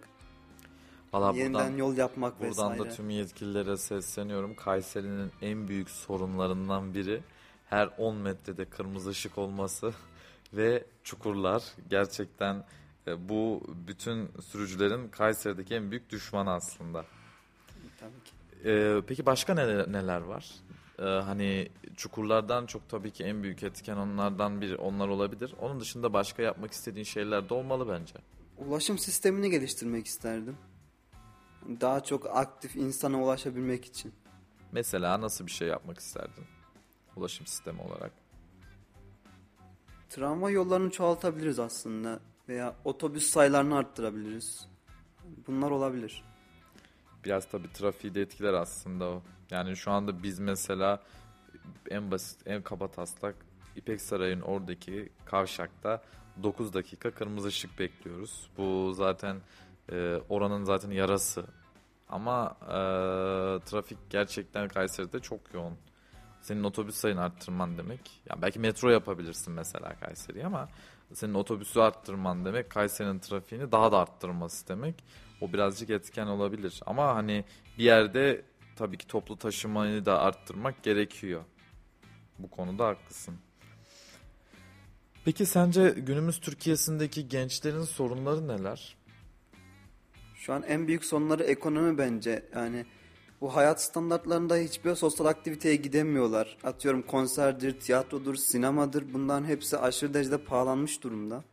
Valla 1.14 1.38
Yeniden 1.38 1.54
buradan, 1.54 1.78
yol 1.78 1.98
yapmak 1.98 2.40
buradan 2.40 2.72
vesaire. 2.72 2.90
da 2.92 2.96
tüm 2.96 3.10
yetkililere 3.10 3.78
sesleniyorum. 3.78 4.56
Kayseri'nin 4.56 5.32
en 5.42 5.68
büyük 5.68 5.90
sorunlarından 5.90 6.94
biri 6.94 7.22
her 7.70 7.90
10 7.98 8.16
metrede 8.16 8.66
kırmızı 8.66 9.10
ışık 9.10 9.38
olması 9.38 9.94
ve 10.54 10.86
çukurlar. 11.04 11.64
Gerçekten 11.90 12.64
bu 13.08 13.62
bütün 13.88 14.30
sürücülerin 14.42 15.08
Kayseri'deki 15.08 15.76
en 15.76 15.92
büyük 15.92 16.10
düşmanı 16.10 16.52
aslında. 16.52 17.06
Tabii 18.00 18.24
ki. 18.24 18.32
Ee, 18.70 19.02
peki 19.08 19.26
başka 19.26 19.54
neler, 19.54 19.92
neler 19.92 20.22
var? 20.22 20.52
Ee, 21.00 21.04
hani 21.04 21.70
çukurlardan 21.98 22.66
çok 22.66 22.90
tabii 22.90 23.12
ki 23.12 23.24
en 23.24 23.44
büyük 23.44 23.64
etken 23.64 23.98
onlardan 23.98 24.62
biri 24.62 24.76
onlar 24.76 25.08
olabilir. 25.08 25.56
Onun 25.60 25.80
dışında 25.80 26.14
başka 26.14 26.44
yapmak 26.44 26.72
istediğin 26.72 27.06
şeyler 27.06 27.50
de 27.50 27.54
olmalı 27.54 27.90
bence. 27.90 28.16
Ulaşım 28.58 28.98
sistemini 28.98 29.50
geliştirmek 29.50 30.08
isterdim. 30.08 30.58
Daha 31.82 32.04
çok 32.04 32.38
aktif 32.38 32.76
insana 32.76 33.24
ulaşabilmek 33.24 33.86
için. 33.86 34.14
Mesela 34.72 35.22
nasıl 35.22 35.46
bir 35.46 35.52
şey 35.52 35.68
yapmak 35.68 36.00
isterdin? 36.00 36.44
Ulaşım 37.16 37.48
sistemi 37.48 37.82
olarak. 37.82 38.12
Tramvay 40.10 40.54
yollarını 40.54 40.92
çoğaltabiliriz 40.92 41.60
aslında. 41.60 42.20
Veya 42.54 42.76
otobüs 42.84 43.30
sayılarını 43.30 43.78
arttırabiliriz. 43.78 44.68
Bunlar 45.48 45.72
olabilir. 45.72 46.24
Biraz 47.26 47.48
tabii 47.48 47.74
trafiği 47.74 48.16
de 48.16 48.22
etkiler 48.22 48.54
aslında 48.54 49.06
o. 49.06 49.22
Yani 49.52 49.76
şu 49.76 49.92
anda 49.92 50.24
biz 50.24 50.40
mesela 50.40 51.04
en 51.90 52.12
basit, 52.12 52.48
en 52.48 52.62
kaba 52.62 52.92
taslak 52.92 53.36
İpek 53.76 54.02
Sarayı'nın 54.02 54.42
oradaki 54.42 55.10
kavşakta 55.26 56.04
9 56.44 56.74
dakika 56.74 57.12
kırmızı 57.12 57.48
ışık 57.48 57.80
bekliyoruz. 57.80 58.50
Bu 58.58 58.94
zaten 58.94 59.38
e, 59.92 60.20
oranın 60.30 60.64
zaten 60.64 60.92
yarası. 60.92 61.46
Ama 62.10 62.58
e, 62.62 62.76
trafik 63.66 63.98
gerçekten 64.10 64.68
Kayseri'de 64.68 65.20
çok 65.20 65.54
yoğun. 65.54 65.78
Senin 66.42 66.64
otobüs 66.64 66.96
sayını 66.96 67.22
arttırman 67.22 67.78
demek. 67.78 68.22
Ya 68.30 68.42
belki 68.42 68.60
metro 68.60 68.90
yapabilirsin 68.90 69.54
mesela 69.54 69.96
Kayseri'ye 70.00 70.46
ama 70.46 70.70
senin 71.14 71.34
otobüsü 71.34 71.80
arttırman 71.80 72.46
demek 72.46 72.70
Kayseri'nin 72.70 73.20
trafiğini 73.20 73.72
daha 73.72 73.92
da 73.92 74.00
arttırması 74.00 74.68
demek. 74.68 75.04
O 75.42 75.54
birazcık 75.54 75.90
etken 75.90 76.28
olabilir. 76.28 76.82
Ama 76.86 77.16
hani 77.16 77.46
bir 77.78 77.84
yerde 77.84 78.42
tabii 78.76 78.98
ki 78.98 79.08
toplu 79.08 79.38
taşımayı 79.38 80.06
da 80.06 80.20
arttırmak 80.20 80.84
gerekiyor. 80.84 81.44
Bu 82.40 82.50
konuda 82.50 82.88
haklısın. 82.88 83.36
Peki 85.26 85.46
sence 85.46 85.90
günümüz 85.90 86.40
Türkiye'sindeki 86.40 87.28
gençlerin 87.28 87.84
sorunları 87.84 88.48
neler? 88.48 88.96
Şu 90.36 90.54
an 90.54 90.64
en 90.64 90.88
büyük 90.88 91.06
sorunları 91.06 91.44
ekonomi 91.44 91.98
bence. 91.98 92.46
Yani 92.56 92.86
bu 93.44 93.56
hayat 93.56 93.84
standartlarında 93.84 94.56
hiçbir 94.56 94.96
sosyal 94.96 95.26
aktiviteye 95.26 95.76
gidemiyorlar. 95.76 96.58
Atıyorum 96.64 97.02
konserdir, 97.02 97.80
tiyatrodur, 97.80 98.36
sinemadır. 98.36 99.14
Bunların 99.14 99.46
hepsi 99.46 99.78
aşırı 99.78 100.14
derecede 100.14 100.38
pahalanmış 100.38 101.04
durumda. 101.04 101.44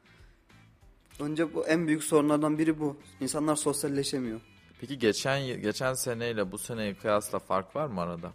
Önce 1.20 1.54
bu 1.54 1.66
en 1.66 1.86
büyük 1.86 2.04
sorunlardan 2.04 2.58
biri 2.58 2.80
bu. 2.80 2.96
İnsanlar 3.20 3.56
sosyalleşemiyor. 3.56 4.40
Peki 4.80 4.98
geçen 4.98 5.62
geçen 5.62 5.94
seneyle 5.94 6.52
bu 6.52 6.58
seneyi 6.58 6.94
kıyasla 6.94 7.38
fark 7.38 7.76
var 7.76 7.86
mı 7.86 8.00
arada? 8.00 8.32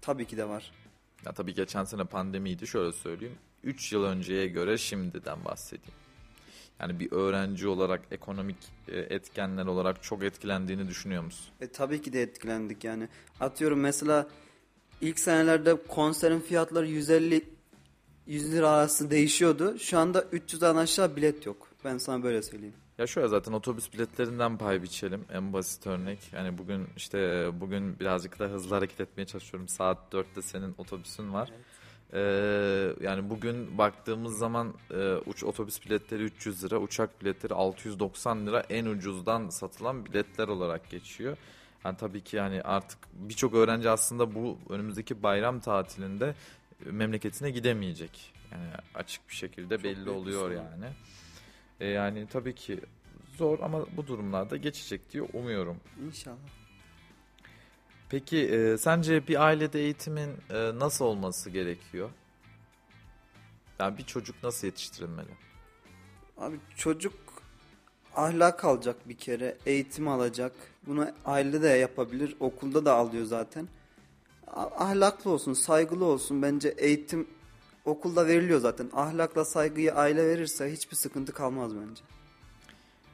Tabii 0.00 0.26
ki 0.26 0.36
de 0.36 0.48
var. 0.48 0.72
Ya 1.26 1.32
tabii 1.32 1.54
geçen 1.54 1.84
sene 1.84 2.04
pandemiydi 2.04 2.66
şöyle 2.66 2.92
söyleyeyim. 2.92 3.38
3 3.62 3.92
yıl 3.92 4.04
önceye 4.04 4.46
göre 4.46 4.78
şimdiden 4.78 5.44
bahsedeyim. 5.44 5.94
Yani 6.80 7.00
bir 7.00 7.12
öğrenci 7.12 7.68
olarak 7.68 8.00
ekonomik 8.10 8.56
e, 8.88 8.98
etkenler 8.98 9.66
olarak 9.66 10.02
çok 10.02 10.24
etkilendiğini 10.24 10.88
düşünüyor 10.88 11.22
musun? 11.22 11.46
E 11.60 11.68
tabii 11.68 12.02
ki 12.02 12.12
de 12.12 12.22
etkilendik 12.22 12.84
yani. 12.84 13.08
Atıyorum 13.40 13.80
mesela 13.80 14.26
ilk 15.00 15.18
senelerde 15.18 15.76
konserin 15.88 16.40
fiyatları 16.40 16.86
150 16.86 17.44
100 18.26 18.52
lira 18.52 18.70
arası 18.70 19.10
değişiyordu. 19.10 19.78
Şu 19.78 19.98
anda 19.98 20.20
300'den 20.20 20.76
aşağı 20.76 21.16
bilet 21.16 21.46
yok. 21.46 21.68
Ben 21.84 21.98
sana 21.98 22.22
böyle 22.22 22.42
söyleyeyim. 22.42 22.74
Ya 22.98 23.06
şöyle 23.06 23.28
zaten 23.28 23.52
otobüs 23.52 23.92
biletlerinden 23.92 24.58
pay 24.58 24.82
biçelim. 24.82 25.24
En 25.32 25.52
basit 25.52 25.86
örnek. 25.86 26.18
Yani 26.32 26.58
bugün 26.58 26.86
işte 26.96 27.18
e, 27.18 27.60
bugün 27.60 28.00
birazcık 28.00 28.38
da 28.38 28.44
hızlı 28.44 28.74
hareket 28.74 29.00
etmeye 29.00 29.26
çalışıyorum. 29.26 29.68
Saat 29.68 29.98
4'te 30.12 30.42
senin 30.42 30.74
otobüsün 30.78 31.32
var. 31.32 31.52
Ee, 32.12 32.94
yani 33.00 33.30
bugün 33.30 33.78
baktığımız 33.78 34.38
zaman 34.38 34.74
e, 34.90 35.14
uç 35.14 35.44
otobüs 35.44 35.86
biletleri 35.86 36.22
300 36.22 36.64
lira, 36.64 36.78
uçak 36.78 37.22
biletleri 37.22 37.54
690 37.54 38.46
lira 38.46 38.60
en 38.60 38.86
ucuzdan 38.86 39.48
satılan 39.48 40.06
biletler 40.06 40.48
olarak 40.48 40.90
geçiyor. 40.90 41.36
Yani 41.84 41.96
tabii 41.96 42.20
ki 42.20 42.36
yani 42.36 42.62
artık 42.62 42.98
birçok 43.12 43.54
öğrenci 43.54 43.90
aslında 43.90 44.34
bu 44.34 44.58
önümüzdeki 44.68 45.22
bayram 45.22 45.60
tatilinde 45.60 46.34
e, 46.86 46.90
memleketine 46.90 47.50
gidemeyecek. 47.50 48.32
Yani 48.52 48.68
açık 48.94 49.28
bir 49.28 49.34
şekilde 49.34 49.78
belli 49.78 49.94
büyük 49.94 50.06
bir 50.06 50.12
oluyor 50.12 50.50
yani. 50.50 50.86
E, 51.80 51.86
yani 51.86 52.26
tabii 52.26 52.54
ki 52.54 52.80
zor 53.36 53.58
ama 53.58 53.86
bu 53.96 54.06
durumlarda 54.06 54.56
geçecek 54.56 55.12
diye 55.12 55.22
umuyorum. 55.22 55.76
İnşallah. 56.06 56.57
Peki 58.10 58.38
e, 58.38 58.78
sence 58.78 59.28
bir 59.28 59.44
ailede 59.44 59.80
eğitimin 59.80 60.30
e, 60.50 60.78
nasıl 60.78 61.04
olması 61.04 61.50
gerekiyor? 61.50 62.10
Yani 63.78 63.98
bir 63.98 64.02
çocuk 64.02 64.36
nasıl 64.42 64.66
yetiştirilmeli? 64.66 65.28
Abi 66.38 66.56
çocuk 66.76 67.14
ahlak 68.16 68.64
alacak 68.64 69.08
bir 69.08 69.16
kere, 69.16 69.56
eğitim 69.66 70.08
alacak. 70.08 70.52
Bunu 70.86 71.10
aile 71.24 71.62
de 71.62 71.68
yapabilir, 71.68 72.36
okulda 72.40 72.84
da 72.84 72.94
alıyor 72.94 73.24
zaten. 73.24 73.68
Ahlaklı 74.56 75.30
olsun, 75.30 75.52
saygılı 75.52 76.04
olsun. 76.04 76.42
Bence 76.42 76.68
eğitim 76.68 77.26
okulda 77.84 78.26
veriliyor 78.26 78.60
zaten. 78.60 78.90
Ahlakla 78.92 79.44
saygıyı 79.44 79.94
aile 79.94 80.26
verirse 80.26 80.72
hiçbir 80.72 80.96
sıkıntı 80.96 81.32
kalmaz 81.32 81.72
bence. 81.74 82.02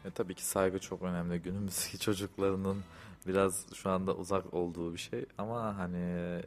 E, 0.05 0.11
tabii 0.11 0.35
ki 0.35 0.45
saygı 0.45 0.79
çok 0.79 1.03
önemli. 1.03 1.43
Günümüzdeki 1.43 1.99
çocuklarının 2.07 2.85
biraz 3.27 3.67
şu 3.75 3.91
anda 3.91 4.17
uzak 4.17 4.55
olduğu 4.55 4.93
bir 4.93 4.99
şey. 4.99 5.27
Ama 5.39 5.79
hani 5.79 6.43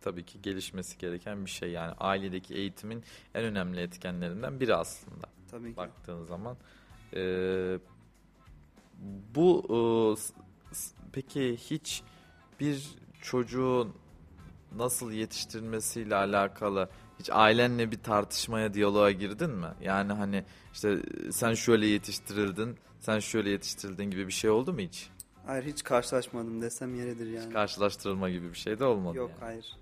tabii 0.00 0.24
ki 0.24 0.42
gelişmesi 0.42 0.98
gereken 0.98 1.44
bir 1.44 1.50
şey. 1.50 1.70
Yani 1.70 1.92
ailedeki 1.98 2.54
eğitimin 2.54 3.04
en 3.34 3.44
önemli 3.44 3.80
etkenlerinden 3.80 4.60
biri 4.60 4.74
aslında. 4.74 5.26
Tabii 5.50 5.70
ki. 5.70 5.76
Baktığın 5.76 6.24
zaman. 6.24 6.56
Ee, 7.14 7.78
bu 9.34 9.64
e, 9.70 9.80
peki 11.12 11.56
hiç 11.56 12.02
bir 12.60 12.88
çocuğun 13.22 13.94
nasıl 14.76 15.12
yetiştirilmesiyle 15.12 16.14
alakalı 16.14 16.88
hiç 17.18 17.30
ailenle 17.30 17.90
bir 17.90 18.02
tartışmaya, 18.02 18.74
diyaloğa 18.74 19.10
girdin 19.10 19.50
mi? 19.50 19.68
Yani 19.82 20.12
hani 20.12 20.44
işte 20.72 21.02
sen 21.30 21.54
şöyle 21.54 21.86
yetiştirildin, 21.86 22.76
sen 23.00 23.18
şöyle 23.18 23.50
yetiştirildin 23.50 24.04
gibi 24.04 24.26
bir 24.26 24.32
şey 24.32 24.50
oldu 24.50 24.72
mu 24.72 24.80
hiç? 24.80 25.10
Hayır 25.48 25.64
hiç 25.64 25.82
karşılaşmadım 25.82 26.62
desem 26.62 26.94
yeridir 26.94 27.26
yani. 27.26 27.52
Karşılaştırılma 27.52 28.30
gibi 28.30 28.50
bir 28.50 28.58
şey 28.58 28.78
de 28.78 28.84
olmadı. 28.84 29.16
Yok 29.16 29.30
yani. 29.30 29.40
hayır. 29.40 29.76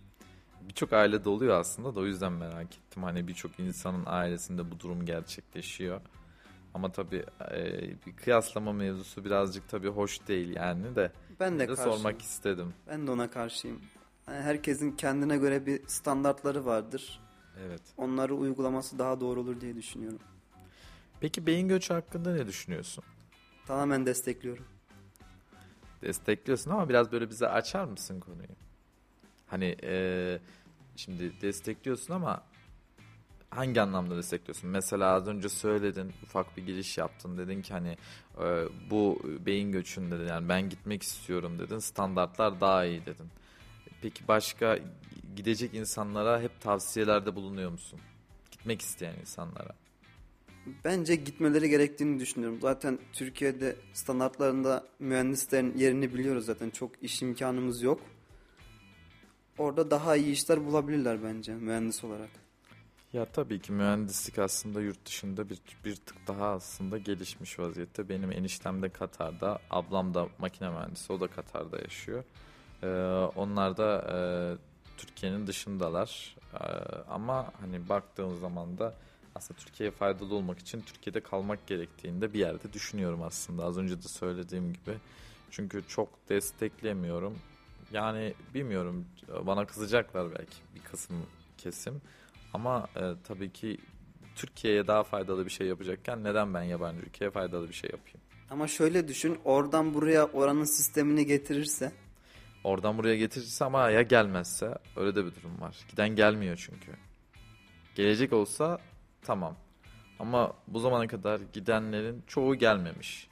Birçok 0.60 0.92
ailede 0.92 1.28
oluyor 1.28 1.60
aslında 1.60 1.94
da 1.94 2.00
o 2.00 2.04
yüzden 2.04 2.32
merak 2.32 2.76
ettim. 2.76 3.02
Hani 3.02 3.28
birçok 3.28 3.60
insanın 3.60 4.02
ailesinde 4.06 4.70
bu 4.70 4.80
durum 4.80 5.06
gerçekleşiyor. 5.06 6.00
Ama 6.74 6.92
tabii 6.92 7.24
e, 7.50 7.80
bir 8.06 8.16
kıyaslama 8.16 8.72
mevzusu 8.72 9.24
birazcık 9.24 9.68
tabii 9.68 9.88
hoş 9.88 10.28
değil 10.28 10.56
yani 10.56 10.96
de. 10.96 11.12
Ben 11.40 11.58
de 11.58 11.68
de 11.68 11.76
sormak 11.76 12.22
istedim. 12.22 12.74
Ben 12.86 13.06
de 13.06 13.10
ona 13.10 13.30
karşıyım. 13.30 13.80
Yani 14.28 14.42
herkesin 14.42 14.92
kendine 14.92 15.36
göre 15.36 15.66
bir 15.66 15.86
standartları 15.86 16.64
vardır. 16.64 17.20
Evet. 17.66 17.82
Onları 17.96 18.34
uygulaması 18.34 18.98
daha 18.98 19.20
doğru 19.20 19.40
olur 19.40 19.60
diye 19.60 19.76
düşünüyorum. 19.76 20.20
Peki 21.20 21.46
beyin 21.46 21.68
göçü 21.68 21.94
hakkında 21.94 22.34
ne 22.34 22.46
düşünüyorsun? 22.46 23.04
Tamamen 23.66 24.06
destekliyorum. 24.06 24.75
Destekliyorsun 26.06 26.70
ama 26.70 26.88
biraz 26.88 27.12
böyle 27.12 27.30
bize 27.30 27.48
açar 27.48 27.84
mısın 27.84 28.20
konuyu? 28.20 28.48
Hani 29.46 29.76
e, 29.82 30.38
şimdi 30.96 31.40
destekliyorsun 31.40 32.14
ama 32.14 32.42
hangi 33.50 33.80
anlamda 33.80 34.16
destekliyorsun? 34.16 34.70
Mesela 34.70 35.12
az 35.12 35.28
önce 35.28 35.48
söyledin, 35.48 36.12
ufak 36.22 36.56
bir 36.56 36.66
giriş 36.66 36.98
yaptın. 36.98 37.38
Dedin 37.38 37.62
ki 37.62 37.72
hani 37.72 37.96
e, 38.42 38.64
bu 38.90 39.20
beyin 39.46 39.72
göçünde 39.72 40.18
dedin, 40.18 40.28
yani 40.28 40.48
ben 40.48 40.68
gitmek 40.68 41.02
istiyorum 41.02 41.58
dedin. 41.58 41.78
Standartlar 41.78 42.60
daha 42.60 42.84
iyi 42.84 43.06
dedin. 43.06 43.26
Peki 44.02 44.28
başka 44.28 44.78
gidecek 45.36 45.74
insanlara 45.74 46.40
hep 46.40 46.60
tavsiyelerde 46.60 47.34
bulunuyor 47.34 47.70
musun? 47.70 48.00
Gitmek 48.50 48.82
isteyen 48.82 49.14
insanlara. 49.20 49.70
Bence 50.84 51.14
gitmeleri 51.14 51.70
gerektiğini 51.70 52.20
düşünüyorum. 52.20 52.58
Zaten 52.60 52.98
Türkiye'de 53.12 53.76
standartlarında 53.92 54.84
mühendislerin 54.98 55.76
yerini 55.76 56.14
biliyoruz 56.14 56.46
zaten. 56.46 56.70
Çok 56.70 57.02
iş 57.02 57.22
imkanımız 57.22 57.82
yok. 57.82 58.00
Orada 59.58 59.90
daha 59.90 60.16
iyi 60.16 60.32
işler 60.32 60.66
bulabilirler 60.66 61.22
bence 61.22 61.54
mühendis 61.54 62.04
olarak. 62.04 62.30
Ya 63.12 63.24
tabii 63.24 63.60
ki 63.60 63.72
mühendislik 63.72 64.38
aslında 64.38 64.80
yurt 64.80 65.06
dışında 65.06 65.48
bir, 65.48 65.58
bir 65.84 65.96
tık 65.96 66.16
daha 66.26 66.46
aslında 66.46 66.98
gelişmiş 66.98 67.58
vaziyette. 67.58 68.08
Benim 68.08 68.32
eniştem 68.32 68.82
de 68.82 68.88
Katar'da, 68.88 69.58
ablam 69.70 70.14
da 70.14 70.28
makine 70.38 70.70
mühendisi, 70.70 71.12
o 71.12 71.20
da 71.20 71.26
Katar'da 71.26 71.78
yaşıyor. 71.78 72.24
Ee, 72.82 72.86
onlar 73.36 73.76
da 73.76 74.06
e, 74.12 74.18
Türkiye'nin 74.96 75.46
dışındalar. 75.46 76.36
Ee, 76.54 76.58
ama 77.08 77.52
hani 77.60 77.88
baktığım 77.88 78.40
zaman 78.40 78.78
da 78.78 78.94
aslında 79.36 79.60
Türkiye'ye 79.60 79.90
faydalı 79.90 80.34
olmak 80.34 80.58
için 80.58 80.80
Türkiye'de 80.80 81.20
kalmak 81.20 81.66
gerektiğini 81.66 82.20
de 82.20 82.32
bir 82.32 82.38
yerde 82.38 82.72
düşünüyorum 82.72 83.22
aslında. 83.22 83.64
Az 83.64 83.78
önce 83.78 84.02
de 84.02 84.08
söylediğim 84.08 84.72
gibi. 84.72 84.98
Çünkü 85.50 85.82
çok 85.88 86.08
desteklemiyorum. 86.28 87.38
Yani 87.92 88.34
bilmiyorum 88.54 89.06
bana 89.46 89.66
kızacaklar 89.66 90.30
belki 90.30 90.56
bir 90.74 90.80
kısım 90.80 91.16
kesim. 91.58 92.02
Ama 92.54 92.88
e, 92.96 93.00
tabii 93.24 93.52
ki 93.52 93.78
Türkiye'ye 94.36 94.86
daha 94.86 95.02
faydalı 95.02 95.44
bir 95.44 95.50
şey 95.50 95.66
yapacakken 95.66 96.24
neden 96.24 96.54
ben 96.54 96.62
yabancı 96.62 97.00
ülkeye 97.00 97.30
faydalı 97.30 97.68
bir 97.68 97.74
şey 97.74 97.90
yapayım? 97.90 98.20
Ama 98.50 98.68
şöyle 98.68 99.08
düşün 99.08 99.38
oradan 99.44 99.94
buraya 99.94 100.24
oranın 100.24 100.64
sistemini 100.64 101.26
getirirse 101.26 101.92
Oradan 102.66 102.98
buraya 102.98 103.16
getirirse 103.16 103.64
ama 103.64 103.90
ya 103.90 104.02
gelmezse 104.02 104.78
öyle 104.96 105.14
de 105.14 105.26
bir 105.26 105.34
durum 105.34 105.60
var. 105.60 105.76
Giden 105.90 106.08
gelmiyor 106.08 106.56
çünkü. 106.56 106.92
Gelecek 107.94 108.32
olsa 108.32 108.78
tamam. 109.26 109.56
Ama 110.18 110.52
bu 110.68 110.80
zamana 110.80 111.06
kadar 111.06 111.40
gidenlerin 111.52 112.22
çoğu 112.26 112.54
gelmemiş. 112.54 113.28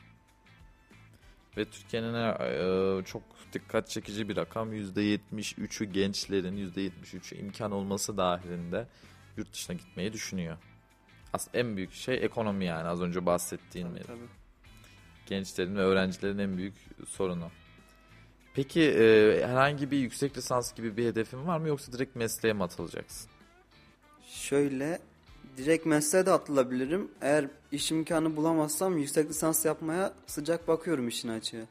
Ve 1.57 1.64
Türkiye'nin 1.64 2.14
e, 2.14 3.04
çok 3.04 3.22
dikkat 3.52 3.88
çekici 3.88 4.28
bir 4.28 4.37
rakam. 4.37 4.72
%73'ü 4.72 5.85
gençlerin 5.85 6.70
%73'ü 6.70 7.38
imkan 7.38 7.72
olması 7.72 8.16
dahilinde 8.16 8.87
yurt 9.37 9.52
dışına 9.52 9.76
gitmeyi 9.76 10.12
düşünüyor. 10.12 10.57
Aslında 11.33 11.59
en 11.59 11.76
büyük 11.76 11.92
şey 11.92 12.24
ekonomi 12.24 12.64
yani 12.64 12.88
az 12.88 13.02
önce 13.02 13.26
bahsettiğin 13.26 13.88
Tabii, 13.88 14.02
tabii. 14.02 14.28
Gençlerin 15.26 15.76
ve 15.76 15.80
öğrencilerin 15.80 16.38
en 16.38 16.57
büyük 16.57 16.74
sorunu. 17.09 17.50
Peki 18.54 18.83
e, 18.83 19.40
herhangi 19.46 19.90
bir 19.90 19.98
yüksek 19.98 20.37
lisans 20.37 20.74
gibi 20.74 20.96
bir 20.96 21.07
hedefin 21.07 21.46
var 21.46 21.59
mı 21.59 21.68
yoksa 21.68 21.92
direkt 21.92 22.16
mesleğe 22.16 22.54
mi 22.54 22.62
atılacaksın? 22.62 23.30
Şöyle 24.26 24.98
direkt 25.57 25.87
mesleğe 25.87 26.27
de 26.27 26.31
atılabilirim. 26.31 27.11
Eğer 27.21 27.49
iş 27.73 27.90
imkanı 27.93 28.37
bulamazsam 28.37 28.99
yüksek 28.99 29.31
lisans 29.31 29.64
yapmaya 29.64 30.12
sıcak 30.27 30.69
bakıyorum 30.69 31.09
işin 31.09 31.29
açığı. 31.29 31.67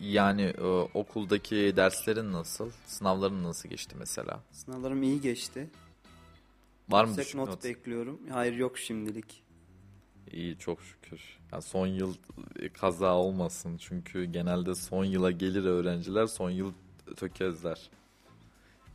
Yani 0.00 0.42
e, 0.42 0.62
okuldaki 0.94 1.72
derslerin 1.76 2.32
nasıl? 2.32 2.70
Sınavların 2.86 3.44
nasıl 3.44 3.68
geçti 3.68 3.96
mesela? 3.98 4.40
Sınavlarım 4.52 5.02
iyi 5.02 5.20
geçti. 5.20 5.70
Var 6.88 7.04
mı 7.04 7.10
Yüksek 7.10 7.34
not, 7.34 7.48
not? 7.48 7.64
bekliyorum. 7.64 8.20
Hayır 8.30 8.52
yok 8.54 8.78
şimdilik. 8.78 9.42
İyi 10.32 10.58
çok 10.58 10.82
şükür. 10.82 11.20
Ya 11.52 11.60
son 11.60 11.86
yıl 11.86 12.14
e, 12.58 12.68
kaza 12.68 13.14
olmasın 13.14 13.76
çünkü 13.76 14.24
genelde 14.24 14.74
son 14.74 15.04
yıla 15.04 15.30
gelir 15.30 15.64
öğrenciler 15.64 16.26
son 16.26 16.50
yıl 16.50 16.72
tökezler. 17.16 17.90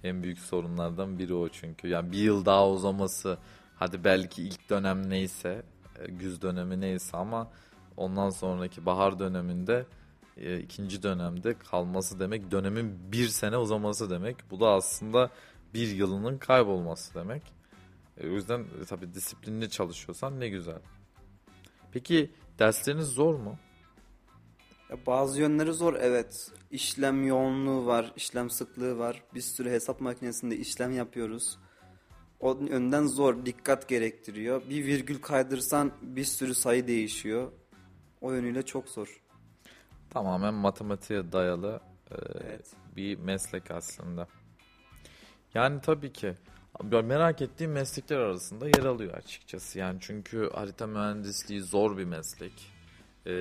En 0.03 0.23
büyük 0.23 0.39
sorunlardan 0.39 1.19
biri 1.19 1.33
o 1.33 1.49
çünkü. 1.49 1.87
Yani 1.87 2.11
bir 2.11 2.17
yıl 2.17 2.45
daha 2.45 2.69
uzaması 2.69 3.37
hadi 3.75 4.03
belki 4.03 4.43
ilk 4.43 4.69
dönem 4.69 5.09
neyse 5.09 5.63
e, 5.99 6.11
güz 6.11 6.41
dönemi 6.41 6.81
neyse 6.81 7.17
ama 7.17 7.51
ondan 7.97 8.29
sonraki 8.29 8.85
bahar 8.85 9.19
döneminde 9.19 9.85
e, 10.37 10.59
ikinci 10.59 11.03
dönemde 11.03 11.53
kalması 11.53 12.19
demek 12.19 12.51
dönemin 12.51 13.11
bir 13.11 13.27
sene 13.27 13.57
uzaması 13.57 14.09
demek. 14.09 14.37
Bu 14.51 14.59
da 14.59 14.69
aslında 14.69 15.29
bir 15.73 15.87
yılının 15.87 16.37
kaybolması 16.37 17.15
demek. 17.15 17.43
E, 18.17 18.27
o 18.29 18.31
yüzden 18.31 18.59
e, 18.59 18.85
tabii 18.85 19.13
disiplinli 19.13 19.69
çalışıyorsan 19.69 20.39
ne 20.39 20.49
güzel. 20.49 20.79
Peki 21.91 22.31
dersleriniz 22.59 23.07
zor 23.07 23.35
mu? 23.35 23.57
Ya 24.91 24.97
bazı 25.05 25.41
yönleri 25.41 25.73
zor 25.73 25.93
evet. 25.93 26.51
İşlem 26.71 27.27
yoğunluğu 27.27 27.85
var, 27.85 28.13
işlem 28.15 28.49
sıklığı 28.49 28.97
var. 28.97 29.23
Bir 29.33 29.41
sürü 29.41 29.69
hesap 29.69 30.01
makinesinde 30.01 30.57
işlem 30.57 30.91
yapıyoruz. 30.91 31.57
O 32.39 32.59
yönden 32.69 33.07
zor, 33.07 33.45
dikkat 33.45 33.87
gerektiriyor. 33.87 34.61
Bir 34.69 34.85
virgül 34.85 35.21
kaydırsan 35.21 35.91
bir 36.01 36.23
sürü 36.23 36.55
sayı 36.55 36.87
değişiyor. 36.87 37.51
O 38.21 38.33
yönüyle 38.33 38.65
çok 38.65 38.89
zor. 38.89 39.21
Tamamen 40.09 40.53
matematiğe 40.53 41.31
dayalı 41.31 41.79
e, 42.11 42.15
Evet. 42.45 42.73
bir 42.95 43.17
meslek 43.17 43.71
aslında. 43.71 44.27
Yani 45.53 45.81
tabii 45.81 46.13
ki 46.13 46.35
merak 46.83 47.41
ettiğim 47.41 47.71
meslekler 47.71 48.17
arasında 48.17 48.67
yer 48.67 48.85
alıyor 48.85 49.13
açıkçası. 49.13 49.79
Yani 49.79 49.97
çünkü 50.01 50.49
harita 50.53 50.87
mühendisliği 50.87 51.61
zor 51.61 51.97
bir 51.97 52.05
meslek 52.05 52.53
E, 53.25 53.33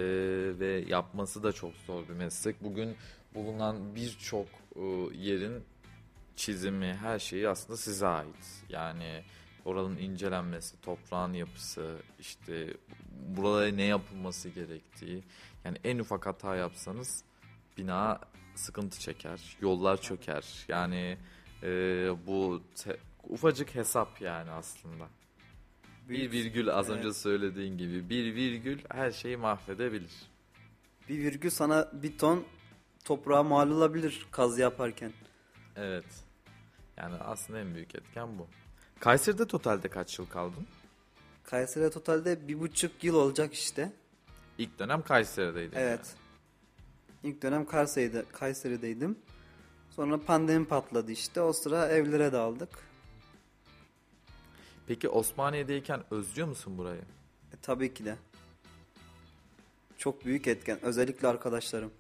ve 0.59 0.85
yapması 0.89 1.43
da 1.43 1.53
çok 1.53 1.73
zor 1.87 2.09
bir 2.09 2.15
meslek. 2.15 2.65
Bugün 2.65 2.97
bulunan 3.35 3.95
birçok 3.95 4.47
e, 4.77 4.81
yerin 5.15 5.65
çizimi, 6.37 6.95
her 6.95 7.19
şeyi 7.19 7.49
aslında 7.49 7.77
size 7.77 8.07
ait. 8.07 8.65
Yani 8.69 9.23
oranın 9.65 9.97
incelenmesi, 9.97 10.81
toprağın 10.81 11.33
yapısı, 11.33 11.97
işte 12.19 12.75
buralara 13.29 13.71
ne 13.71 13.85
yapılması 13.85 14.49
gerektiği. 14.49 15.25
Yani 15.65 15.79
en 15.85 15.99
ufak 15.99 16.27
hata 16.27 16.57
yapsanız 16.57 17.25
bina 17.79 18.21
sıkıntı 18.55 19.01
çeker, 19.01 19.57
yollar 19.61 20.01
çöker. 20.01 20.65
Yani 20.69 21.19
e, 21.63 21.69
bu 22.27 22.63
te- 22.85 22.97
ufacık 23.29 23.75
hesap 23.75 24.21
yani 24.21 24.51
aslında. 24.51 25.09
Bir 26.09 26.33
virgül 26.33 26.71
az 26.71 26.91
Evet. 26.91 26.99
önce 26.99 27.13
söylediğin 27.15 27.79
gibi 27.79 28.11
bir 28.11 28.35
virgül 28.35 28.79
her 28.89 29.11
şeyi 29.11 29.37
mahvedebilir. 29.37 30.13
Bir 31.09 31.19
virgül 31.19 31.51
sana 31.51 31.89
bir 31.93 32.19
ton 32.19 32.45
toprağa 33.05 33.43
mal 33.43 33.71
olabilir 33.71 34.27
kazı 34.31 34.61
yaparken. 34.61 35.13
Evet. 35.77 36.05
Yani 36.97 37.15
aslında 37.15 37.61
en 37.61 37.75
büyük 37.75 37.95
etken 37.95 38.39
bu. 38.39 38.47
Kayseri'de 39.01 39.47
totalde 39.47 39.89
kaç 39.89 40.19
yıl 40.19 40.27
kaldın? 40.27 40.67
Kayseri'de 41.45 41.91
totalde 41.91 42.49
bir 42.49 42.61
buçuk 42.61 43.05
yıl 43.05 43.15
olacak 43.15 43.55
işte. 43.55 43.93
İlk 44.59 44.79
dönem 44.79 45.03
Kayseri'deydin. 45.03 45.77
Evet. 45.77 46.15
İlk 47.23 47.43
dönem 47.43 47.67
Kayseri'de, 47.67 48.25
Kayseri'deydim. 48.33 49.19
Sonra 49.91 50.25
pandemi 50.25 50.67
patladı 50.67 51.13
işte. 51.13 51.41
O 51.41 51.53
sıra 51.53 51.89
evlere 51.89 52.33
daldık. 52.33 52.69
Peki 54.87 55.09
Osmaniye'deyken 55.09 56.03
özlüyor 56.11 56.49
musun 56.49 56.79
burayı? 56.79 57.01
E, 57.53 57.57
tabii 57.63 57.95
ki 57.95 58.05
de. 58.05 58.17
Çok 59.99 60.25
büyük 60.25 60.47
etken. 60.47 60.79
Özellikle 60.83 61.29
arkadaşlarım. 61.29 61.93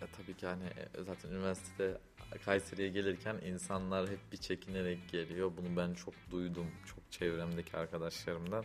Ya 0.00 0.06
tabii 0.16 0.36
ki 0.36 0.46
hani 0.46 0.64
e, 0.64 1.04
zaten 1.06 1.30
üniversitede 1.30 1.98
Kayseri'ye 2.44 2.88
gelirken 2.88 3.36
insanlar 3.46 4.10
hep 4.10 4.32
bir 4.32 4.36
çekinerek 4.36 5.08
geliyor. 5.08 5.52
Bunu 5.56 5.76
ben 5.76 5.94
çok 5.94 6.14
duydum. 6.30 6.66
Çok 6.86 7.12
çevremdeki 7.12 7.76
arkadaşlarımdan. 7.76 8.64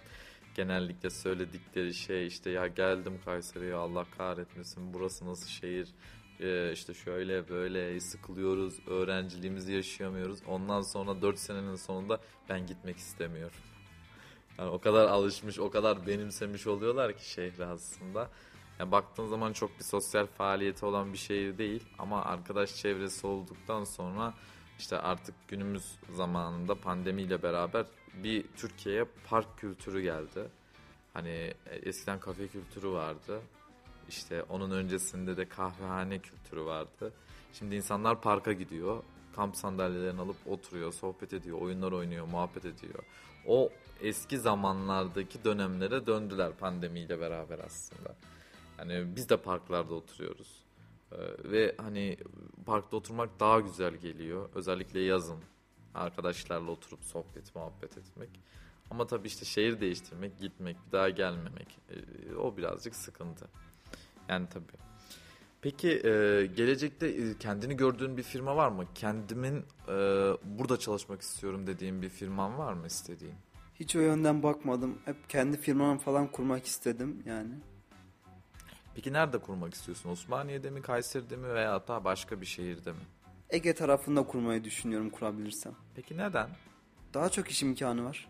Genellikle 0.56 1.10
söyledikleri 1.10 1.93
şey 1.93 2.28
işte 2.28 2.49
ya 2.49 2.67
geldim 2.67 3.19
Kayseri'ye 3.26 3.76
Allah 3.76 4.06
kahretmesin 4.17 4.93
burası 4.93 5.26
nasıl 5.26 5.47
şehir 5.47 5.89
ee, 6.39 6.72
işte 6.74 6.93
şöyle 6.93 7.50
böyle 7.50 8.00
sıkılıyoruz 8.00 8.88
öğrenciliğimizi 8.88 9.74
yaşayamıyoruz. 9.74 10.39
Ondan 10.48 10.82
sonra 10.82 11.22
4 11.22 11.39
senenin 11.39 11.76
sonunda 11.76 12.19
ben 12.50 12.67
gitmek 12.67 12.98
istemiyorum. 12.98 13.58
Yani 14.58 14.69
o 14.69 14.80
kadar 14.80 15.08
alışmış 15.08 15.60
o 15.60 15.69
kadar 15.69 16.08
benimsemiş 16.08 16.67
oluyorlar 16.67 17.17
ki 17.17 17.32
şehri 17.32 17.65
aslında. 17.65 18.30
Yani 18.80 18.91
baktığın 18.91 19.28
zaman 19.28 19.54
çok 19.54 19.80
bir 19.80 19.84
sosyal 19.84 20.26
faaliyeti 20.28 20.86
olan 20.86 21.13
bir 21.13 21.17
şehir 21.17 21.58
değil 21.58 21.84
ama 22.00 22.26
arkadaş 22.26 22.76
çevresi 22.76 23.28
olduktan 23.28 23.84
sonra 23.84 24.34
işte 24.80 24.98
artık 24.98 25.36
günümüz 25.48 25.96
zamanında 26.15 26.76
pandemiyle 26.76 27.43
beraber 27.43 27.86
bir 28.13 28.46
Türkiye'ye 28.58 29.06
park 29.30 29.58
kültürü 29.58 30.02
geldi. 30.02 30.48
Hani 31.13 31.54
eskiden 31.65 32.19
kafe 32.19 32.48
kültürü 32.48 32.89
vardı. 32.89 33.41
İşte 34.10 34.44
onun 34.44 34.72
öncesinde 34.72 35.38
de 35.38 35.50
kahvehane 35.50 36.20
kültürü 36.20 36.66
vardı. 36.66 37.13
Şimdi 37.54 37.76
insanlar 37.76 38.22
parka 38.22 38.54
gidiyor. 38.54 39.04
Kamp 39.36 39.56
sandalyelerini 39.56 40.22
alıp 40.22 40.36
oturuyor, 40.46 40.94
sohbet 40.94 41.34
ediyor, 41.34 41.62
oyunlar 41.62 41.92
oynuyor, 41.92 42.26
muhabbet 42.26 42.66
ediyor. 42.66 43.04
O 43.48 43.70
eski 44.02 44.39
zamanlardaki 44.39 45.44
dönemlere 45.44 46.06
döndüler 46.06 46.54
pandemiyle 46.54 47.20
beraber 47.20 47.60
aslında. 47.60 48.16
Hani 48.78 49.16
biz 49.16 49.30
de 49.30 49.38
parklarda 49.38 49.94
oturuyoruz. 49.94 50.63
Ee, 51.12 51.18
ve 51.44 51.76
hani 51.78 52.18
parkta 52.66 52.98
oturmak 52.98 53.39
daha 53.39 53.60
güzel 53.60 53.96
geliyor. 53.96 54.50
Özellikle 54.56 55.00
yazın 55.00 55.39
arkadaşlarla 55.96 56.72
oturup 56.72 57.04
sohbet, 57.04 57.56
muhabbet 57.56 57.98
etmek. 57.98 58.30
Ama 58.92 59.08
tabii 59.08 59.28
işte 59.28 59.46
şehir 59.46 59.82
değiştirmek, 59.82 60.39
gitmek, 60.39 60.78
bir 60.88 60.92
daha 60.92 61.10
gelmemek 61.10 61.80
e, 61.89 62.36
o 62.36 62.58
birazcık 62.58 62.96
sıkıntı. 62.96 63.48
Yani 64.29 64.47
tabii. 64.49 64.83
Peki 65.62 65.89
e, 65.89 66.45
gelecekte 66.45 67.07
e, 67.07 67.38
kendini 67.38 67.77
gördüğün 67.77 68.17
bir 68.17 68.23
firma 68.23 68.55
var 68.55 68.69
mı? 68.69 68.86
Kendimin 68.95 69.65
e, 69.88 69.93
burada 70.43 70.79
çalışmak 70.79 71.21
istiyorum 71.21 71.67
dediğin 71.67 72.01
bir 72.01 72.09
firman 72.09 72.57
var 72.57 72.73
mı 72.73 72.88
istediğin? 72.88 73.36
Hiç 73.75 73.95
o 73.95 73.99
yönden 73.99 74.43
bakmadım. 74.43 74.97
Hep 75.05 75.29
kendi 75.29 75.57
firmamı 75.57 75.99
falan 75.99 76.27
kurmak 76.31 76.65
istedim 76.65 77.23
yani. 77.25 77.53
Peki 78.95 79.13
nerede 79.13 79.38
kurmak 79.38 79.73
istiyorsun? 79.73 80.09
Osmaniye'de 80.09 80.69
mi, 80.69 80.81
Kayseri'de 80.81 81.36
mi 81.36 81.53
veya 81.53 81.73
hatta 81.73 82.03
başka 82.03 82.41
bir 82.41 82.45
şehirde 82.45 82.91
mi? 82.91 82.99
Ege 83.49 83.73
tarafında 83.75 84.23
kurmayı 84.23 84.63
düşünüyorum 84.63 85.09
kurabilirsem. 85.09 85.75
Peki 85.95 86.17
neden? 86.17 86.49
Daha 87.13 87.29
çok 87.29 87.51
iş 87.51 87.63
imkanı 87.63 88.05
var. 88.05 88.29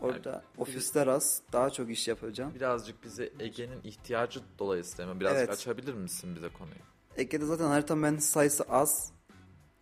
Orada 0.00 0.30
yani, 0.30 0.42
ofisler 0.58 1.06
az, 1.06 1.42
daha 1.52 1.70
çok 1.70 1.90
iş 1.90 2.08
yapacağım. 2.08 2.54
Birazcık 2.54 3.04
bize 3.04 3.32
Ege'nin 3.40 3.80
ihtiyacı 3.84 4.40
dolayısıyla? 4.58 5.20
Birazcık 5.20 5.38
evet. 5.38 5.50
açabilir 5.50 5.94
misin 5.94 6.36
bize 6.36 6.48
konuyu? 6.48 6.80
Ege'de 7.16 7.44
zaten 7.44 7.66
harita 7.66 7.94
mühendisi 7.94 8.28
sayısı 8.28 8.64
az. 8.64 9.12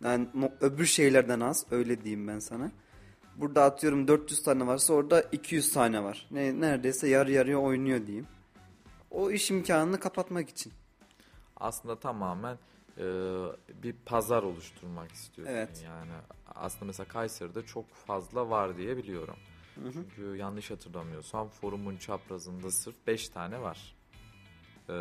Yani 0.03 0.27
öbür 0.61 0.85
şeylerden 0.85 1.39
az, 1.39 1.65
öyle 1.71 2.03
diyeyim 2.03 2.27
ben 2.27 2.39
sana. 2.39 2.71
Burada 3.35 3.63
atıyorum 3.63 4.07
400 4.07 4.43
tane 4.43 4.67
varsa 4.67 4.93
orada 4.93 5.21
200 5.21 5.73
tane 5.73 6.03
var. 6.03 6.27
Ne, 6.31 6.61
neredeyse 6.61 7.07
yarı 7.07 7.31
yarıya 7.31 7.57
oynuyor 7.57 8.07
diyeyim. 8.07 8.27
O 9.11 9.31
iş 9.31 9.51
imkanını 9.51 9.99
kapatmak 9.99 10.49
için. 10.49 10.73
Aslında 11.57 11.99
tamamen 11.99 12.57
e, 12.97 13.03
bir 13.83 13.95
pazar 14.05 14.43
oluşturmak 14.43 15.11
istiyorsun 15.11 15.55
evet. 15.55 15.81
yani. 15.85 16.11
Aslında 16.55 16.85
mesela 16.85 17.07
Kayseri'de 17.07 17.65
çok 17.65 17.93
fazla 17.93 18.49
var 18.49 18.77
diye 18.77 18.97
biliyorum. 18.97 19.35
Çünkü 19.93 20.35
yanlış 20.35 20.71
hatırlamıyorsam 20.71 21.49
forumun 21.49 21.97
çaprazında 21.97 22.71
sırf 22.71 22.95
5 23.07 23.29
tane 23.29 23.61
var. 23.61 23.95
Ee, 24.89 24.93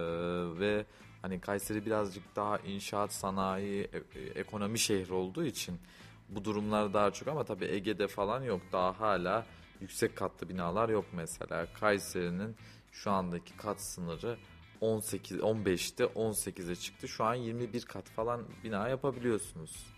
ve 0.61 0.87
hani 1.23 1.41
Kayseri 1.41 1.87
birazcık 1.87 2.37
daha 2.37 2.59
inşaat 2.59 3.13
sanayi 3.13 3.89
e, 3.93 4.21
e, 4.21 4.23
ekonomi 4.23 4.79
şehri 4.79 5.13
olduğu 5.13 5.45
için 5.45 5.81
bu 6.29 6.45
durumlar 6.45 6.95
daha 6.95 7.11
çok 7.11 7.29
ama 7.29 7.45
tabii 7.45 7.65
Ege'de 7.65 8.09
falan 8.09 8.43
yok. 8.43 8.63
Daha 8.73 9.01
hala 9.01 9.47
yüksek 9.81 10.17
katlı 10.17 10.49
binalar 10.49 10.89
yok 10.89 11.05
mesela. 11.13 11.67
Kayseri'nin 11.81 12.57
şu 12.93 13.11
andaki 13.11 13.57
kat 13.57 13.81
sınırı 13.81 14.39
18 14.81 15.39
15'te 15.39 16.05
18'e 16.05 16.77
çıktı. 16.77 17.09
Şu 17.09 17.25
an 17.25 17.35
21 17.35 17.83
kat 17.83 18.09
falan 18.11 18.45
bina 18.65 18.89
yapabiliyorsunuz. 18.89 19.94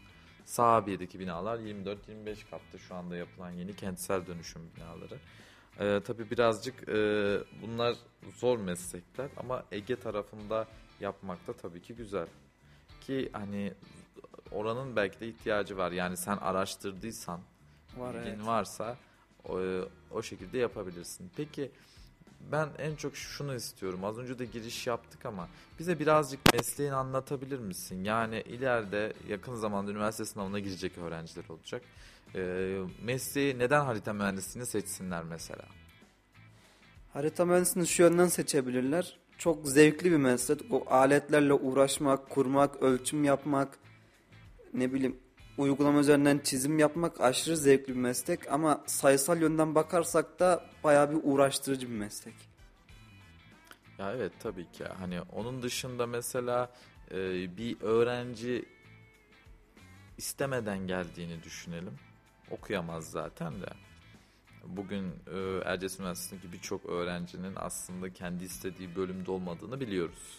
Sahabiye'deki 0.47 1.21
binalar 1.21 1.59
24-25 1.59 2.51
kattı 2.51 2.79
şu 2.79 2.95
anda 2.95 3.17
yapılan 3.17 3.51
yeni 3.51 3.77
kentsel 3.77 4.27
dönüşüm 4.27 4.63
binaları. 4.77 5.19
Ee, 5.81 6.01
tabii 6.07 6.31
birazcık 6.31 6.89
e, 6.89 6.95
bunlar 7.63 7.97
zor 8.37 8.59
meslekler 8.59 9.29
ama 9.37 9.65
Ege 9.73 9.97
tarafında 9.97 10.67
yapmak 11.01 11.47
da 11.47 11.53
tabii 11.53 11.83
ki 11.83 11.95
güzel. 11.95 12.27
Ki 13.01 13.31
hani 13.33 13.73
oranın 14.53 14.97
belki 14.97 15.21
de 15.21 15.29
ihtiyacı 15.29 15.77
var. 15.77 15.93
Yani 15.93 16.17
sen 16.17 16.37
araştırdıysan, 16.37 17.41
var, 17.97 18.15
evet. 18.15 18.47
varsa 18.47 18.97
o, 19.49 19.61
o 20.11 20.23
şekilde 20.23 20.59
yapabilirsin. 20.59 21.31
Peki 21.37 21.71
ben 22.53 22.69
en 22.79 22.95
çok 22.97 23.17
şunu 23.17 23.55
istiyorum. 23.55 24.05
Az 24.05 24.19
önce 24.19 24.39
de 24.39 24.45
giriş 24.45 24.87
yaptık 24.87 25.27
ama 25.27 25.49
bize 25.79 25.99
birazcık 25.99 26.41
mesleğini 26.53 26.95
anlatabilir 26.95 27.59
misin? 27.59 28.05
Yani 28.05 28.41
ileride 28.41 29.13
yakın 29.29 29.55
zamanda 29.55 29.91
üniversite 29.91 30.25
sınavına 30.25 30.59
girecek 30.59 30.99
öğrenciler 30.99 31.45
olacak. 31.49 31.83
E, 32.35 32.79
mesleği 33.03 33.59
neden 33.59 33.85
harita 33.85 34.13
mühendisliğini 34.13 34.67
seçsinler 34.67 35.25
mesela? 35.25 35.65
Harita 37.13 37.45
mühendisliğini 37.45 37.89
şu 37.89 38.03
yönden 38.03 38.27
seçebilirler. 38.27 39.19
Çok 39.39 39.69
zevkli 39.69 40.11
bir 40.11 40.17
meslek. 40.17 40.61
O 40.71 40.85
aletlerle 40.91 41.53
uğraşmak, 41.53 42.31
kurmak, 42.31 42.83
ölçüm 42.83 43.25
yapmak, 43.25 43.79
ne 44.75 44.93
bileyim 44.93 45.17
uygulama 45.59 46.01
üzerinden 46.01 46.39
çizim 46.45 46.79
yapmak 46.79 47.21
aşırı 47.21 47.57
zevkli 47.57 47.95
bir 47.95 48.01
meslek 48.01 48.53
ama 48.53 48.85
sayısal 48.87 49.41
yönden 49.41 49.75
bakarsak 49.75 50.41
da 50.41 50.65
bayağı 50.85 51.11
bir 51.11 51.21
uğraştırıcı 51.23 51.89
bir 51.89 51.97
meslek. 51.97 52.35
Ya 53.99 54.13
evet 54.13 54.33
tabii 54.41 54.73
ki. 54.73 54.85
Hani 54.85 55.21
onun 55.23 55.63
dışında 55.63 56.07
mesela 56.07 56.73
e, 57.11 57.17
bir 57.57 57.81
öğrenci 57.81 58.65
istemeden 60.19 60.87
geldiğini 60.87 61.43
düşünelim. 61.43 61.95
Okuyamaz 62.51 63.11
zaten 63.11 63.63
de. 63.63 63.69
Bugün 64.67 65.05
e, 65.35 65.61
Erciyes 65.65 66.01
Üniversitesi'ndeki 66.01 66.53
birçok 66.53 66.87
öğrencinin 66.87 67.53
aslında 67.57 68.13
kendi 68.13 68.45
istediği 68.45 68.97
bölümde 68.97 69.31
olmadığını 69.31 69.81
biliyoruz. 69.81 70.39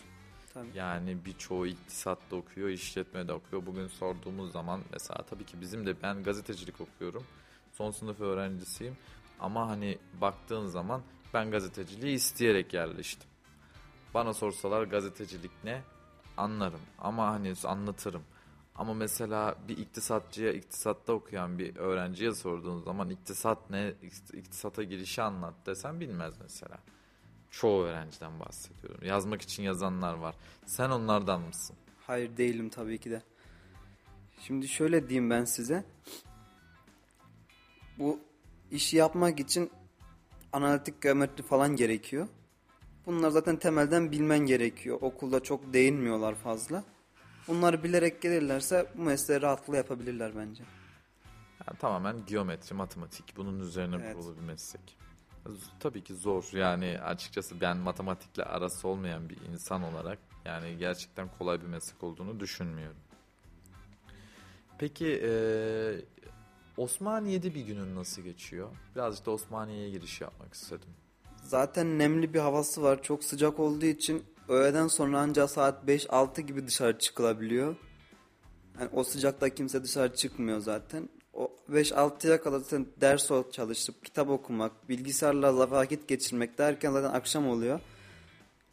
Tabii. 0.57 0.77
Yani 0.77 1.25
birçoğu 1.25 1.67
iktisatta 1.67 2.35
okuyor, 2.35 2.69
işletmede 2.69 3.33
okuyor. 3.33 3.65
Bugün 3.65 3.87
sorduğumuz 3.87 4.51
zaman 4.51 4.81
mesela 4.93 5.23
tabii 5.29 5.45
ki 5.45 5.61
bizim 5.61 5.85
de 5.85 6.01
ben 6.01 6.23
gazetecilik 6.23 6.81
okuyorum. 6.81 7.23
Son 7.71 7.91
sınıf 7.91 8.21
öğrencisiyim. 8.21 8.97
Ama 9.39 9.67
hani 9.69 9.97
baktığın 10.21 10.67
zaman 10.67 11.01
ben 11.33 11.51
gazeteciliği 11.51 12.15
isteyerek 12.15 12.73
yerleştim. 12.73 13.29
Bana 14.13 14.33
sorsalar 14.33 14.83
gazetecilik 14.83 15.51
ne 15.63 15.81
anlarım 16.37 16.81
ama 16.99 17.27
hani 17.27 17.53
anlatırım. 17.63 18.23
Ama 18.75 18.93
mesela 18.93 19.55
bir 19.67 19.77
iktisatçıya 19.77 20.51
iktisatta 20.53 21.13
okuyan 21.13 21.59
bir 21.59 21.75
öğrenciye 21.75 22.33
sorduğun 22.33 22.79
zaman 22.79 23.09
iktisat 23.09 23.69
ne, 23.69 23.93
iktisata 24.33 24.83
girişi 24.83 25.21
anlat 25.21 25.53
desem 25.65 25.99
bilmez 25.99 26.33
mesela. 26.41 26.77
Çoğu 27.51 27.83
öğrenciden 27.83 28.39
bahsediyorum. 28.39 29.05
Yazmak 29.05 29.41
için 29.41 29.63
yazanlar 29.63 30.13
var. 30.13 30.35
Sen 30.65 30.89
onlardan 30.89 31.41
mısın? 31.41 31.75
Hayır 32.07 32.37
değilim 32.37 32.69
tabii 32.69 32.97
ki 32.97 33.11
de. 33.11 33.21
Şimdi 34.39 34.67
şöyle 34.67 35.09
diyeyim 35.09 35.29
ben 35.29 35.45
size. 35.45 35.83
Bu 37.99 38.19
işi 38.71 38.97
yapmak 38.97 39.39
için 39.39 39.71
analitik 40.53 41.01
geometri 41.01 41.43
falan 41.43 41.75
gerekiyor. 41.75 42.27
Bunlar 43.05 43.29
zaten 43.29 43.55
temelden 43.55 44.11
bilmen 44.11 44.39
gerekiyor. 44.39 44.97
Okulda 45.01 45.43
çok 45.43 45.73
değinmiyorlar 45.73 46.35
fazla. 46.35 46.83
Bunları 47.47 47.83
bilerek 47.83 48.21
gelirlerse 48.21 48.91
bu 48.97 49.01
mesleği 49.01 49.41
rahatlıkla 49.41 49.77
yapabilirler 49.77 50.35
bence. 50.35 50.63
Yani 51.67 51.79
tamamen 51.79 52.25
geometri, 52.25 52.75
matematik 52.75 53.37
bunun 53.37 53.59
üzerine 53.59 53.95
evet. 53.95 54.15
kurulu 54.15 54.35
bir 54.35 54.41
meslek. 54.41 54.97
Tabii 55.79 56.03
ki 56.03 56.15
zor 56.15 56.49
yani 56.53 56.99
açıkçası 56.99 57.61
ben 57.61 57.77
matematikle 57.77 58.43
arası 58.43 58.87
olmayan 58.87 59.29
bir 59.29 59.37
insan 59.53 59.83
olarak 59.83 60.19
yani 60.45 60.77
gerçekten 60.77 61.27
kolay 61.37 61.61
bir 61.61 61.67
meslek 61.67 62.03
olduğunu 62.03 62.39
düşünmüyorum. 62.39 62.97
Peki 64.77 65.21
e, 65.23 65.31
Osmaniye'de 66.77 67.55
bir 67.55 67.61
günün 67.61 67.95
nasıl 67.95 68.21
geçiyor? 68.21 68.69
Birazcık 68.95 69.25
da 69.25 69.31
Osmaniye'ye 69.31 69.89
giriş 69.89 70.21
yapmak 70.21 70.53
istedim. 70.53 70.89
Zaten 71.43 71.99
nemli 71.99 72.33
bir 72.33 72.39
havası 72.39 72.83
var. 72.83 73.03
Çok 73.03 73.23
sıcak 73.23 73.59
olduğu 73.59 73.85
için 73.85 74.23
öğleden 74.47 74.87
sonra 74.87 75.19
ancak 75.19 75.49
saat 75.49 75.83
5-6 75.83 76.41
gibi 76.41 76.67
dışarı 76.67 76.99
çıkılabiliyor. 76.99 77.75
Yani 78.79 78.89
o 78.93 79.03
sıcakta 79.03 79.49
kimse 79.49 79.83
dışarı 79.83 80.15
çıkmıyor 80.15 80.59
zaten. 80.59 81.09
O 81.37 81.51
5-6'ya 81.71 82.41
kadar 82.41 82.59
zaten 82.59 82.87
ders 83.01 83.31
çalışıp 83.51 84.05
kitap 84.05 84.29
okumak, 84.29 84.89
bilgisayarla 84.89 85.71
vakit 85.71 86.07
geçirmek 86.07 86.57
derken 86.57 86.91
zaten 86.91 87.13
akşam 87.13 87.47
oluyor. 87.47 87.79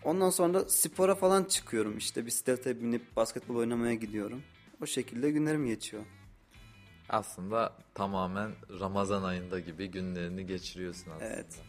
Ondan 0.04 0.30
sonra 0.30 0.64
spora 0.68 1.14
falan 1.14 1.44
çıkıyorum 1.44 1.98
işte 1.98 2.26
bisiklete 2.26 2.80
binip 2.80 3.16
basketbol 3.16 3.56
oynamaya 3.56 3.94
gidiyorum. 3.94 4.42
O 4.82 4.86
şekilde 4.86 5.30
günlerim 5.30 5.66
geçiyor. 5.66 6.02
Aslında 7.08 7.72
tamamen 7.94 8.52
Ramazan 8.80 9.22
ayında 9.22 9.60
gibi 9.60 9.86
günlerini 9.86 10.46
geçiriyorsun 10.46 11.10
aslında. 11.10 11.24
Evet. 11.24 11.60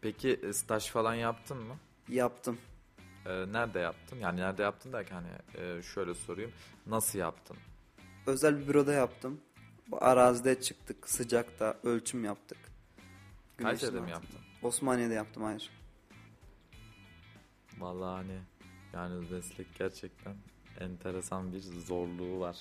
Peki 0.00 0.40
e, 0.42 0.52
staj 0.52 0.90
falan 0.90 1.14
yaptın 1.14 1.56
mı? 1.56 1.76
Yaptım. 2.08 2.58
Ee, 3.26 3.52
nerede 3.52 3.78
yaptın? 3.78 4.18
Yani 4.18 4.40
nerede 4.40 4.62
yaptın 4.62 4.92
derken 4.92 5.14
hani 5.14 5.62
e, 5.64 5.82
şöyle 5.82 6.14
sorayım. 6.14 6.52
Nasıl 6.86 7.18
yaptın? 7.18 7.56
Özel 8.26 8.60
bir 8.60 8.68
büroda 8.68 8.92
yaptım. 8.92 9.40
Bu 9.90 10.04
arazide 10.04 10.60
çıktık 10.60 11.08
sıcakta 11.08 11.78
ölçüm 11.84 12.24
yaptık. 12.24 12.58
Güneşin 13.58 13.78
Kayseri'de 13.78 14.00
mi 14.00 14.00
altında. 14.00 14.12
yaptın? 14.12 14.40
Osmaniye'de 14.62 15.14
yaptım 15.14 15.42
hayır. 15.42 15.70
Vallahi 17.78 18.16
hani 18.16 18.38
yani 18.92 19.26
meslek 19.30 19.66
gerçekten 19.78 20.34
enteresan 20.80 21.52
bir 21.52 21.60
zorluğu 21.60 22.40
var. 22.40 22.56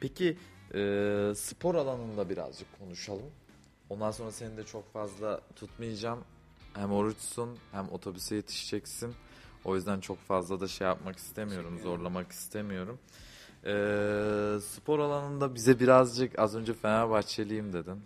Peki 0.00 0.38
e, 0.74 1.32
spor 1.36 1.74
alanında 1.74 2.30
birazcık 2.30 2.78
konuşalım. 2.78 3.30
Ondan 3.90 4.10
sonra 4.10 4.32
seni 4.32 4.56
de 4.56 4.64
çok 4.64 4.92
fazla 4.92 5.40
tutmayacağım. 5.56 6.24
Hem 6.74 6.92
oruçsun 6.92 7.58
hem 7.72 7.88
otobüse 7.88 8.34
yetişeceksin. 8.34 9.14
O 9.64 9.76
yüzden 9.76 10.00
çok 10.00 10.18
fazla 10.18 10.60
da 10.60 10.68
şey 10.68 10.86
yapmak 10.86 11.16
istemiyorum, 11.16 11.78
zorlamak 11.82 12.32
istemiyorum. 12.32 12.98
E, 13.66 14.60
spor 14.60 14.98
alanında 14.98 15.54
bize 15.54 15.80
birazcık 15.80 16.38
az 16.38 16.56
önce 16.56 16.74
Fenerbahçeliyim 16.74 17.72
dedin. 17.72 18.02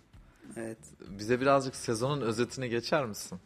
Evet. 0.57 0.77
Bize 1.09 1.41
birazcık 1.41 1.75
sezonun 1.75 2.21
özetini 2.21 2.69
geçer 2.69 3.05
misin? 3.05 3.39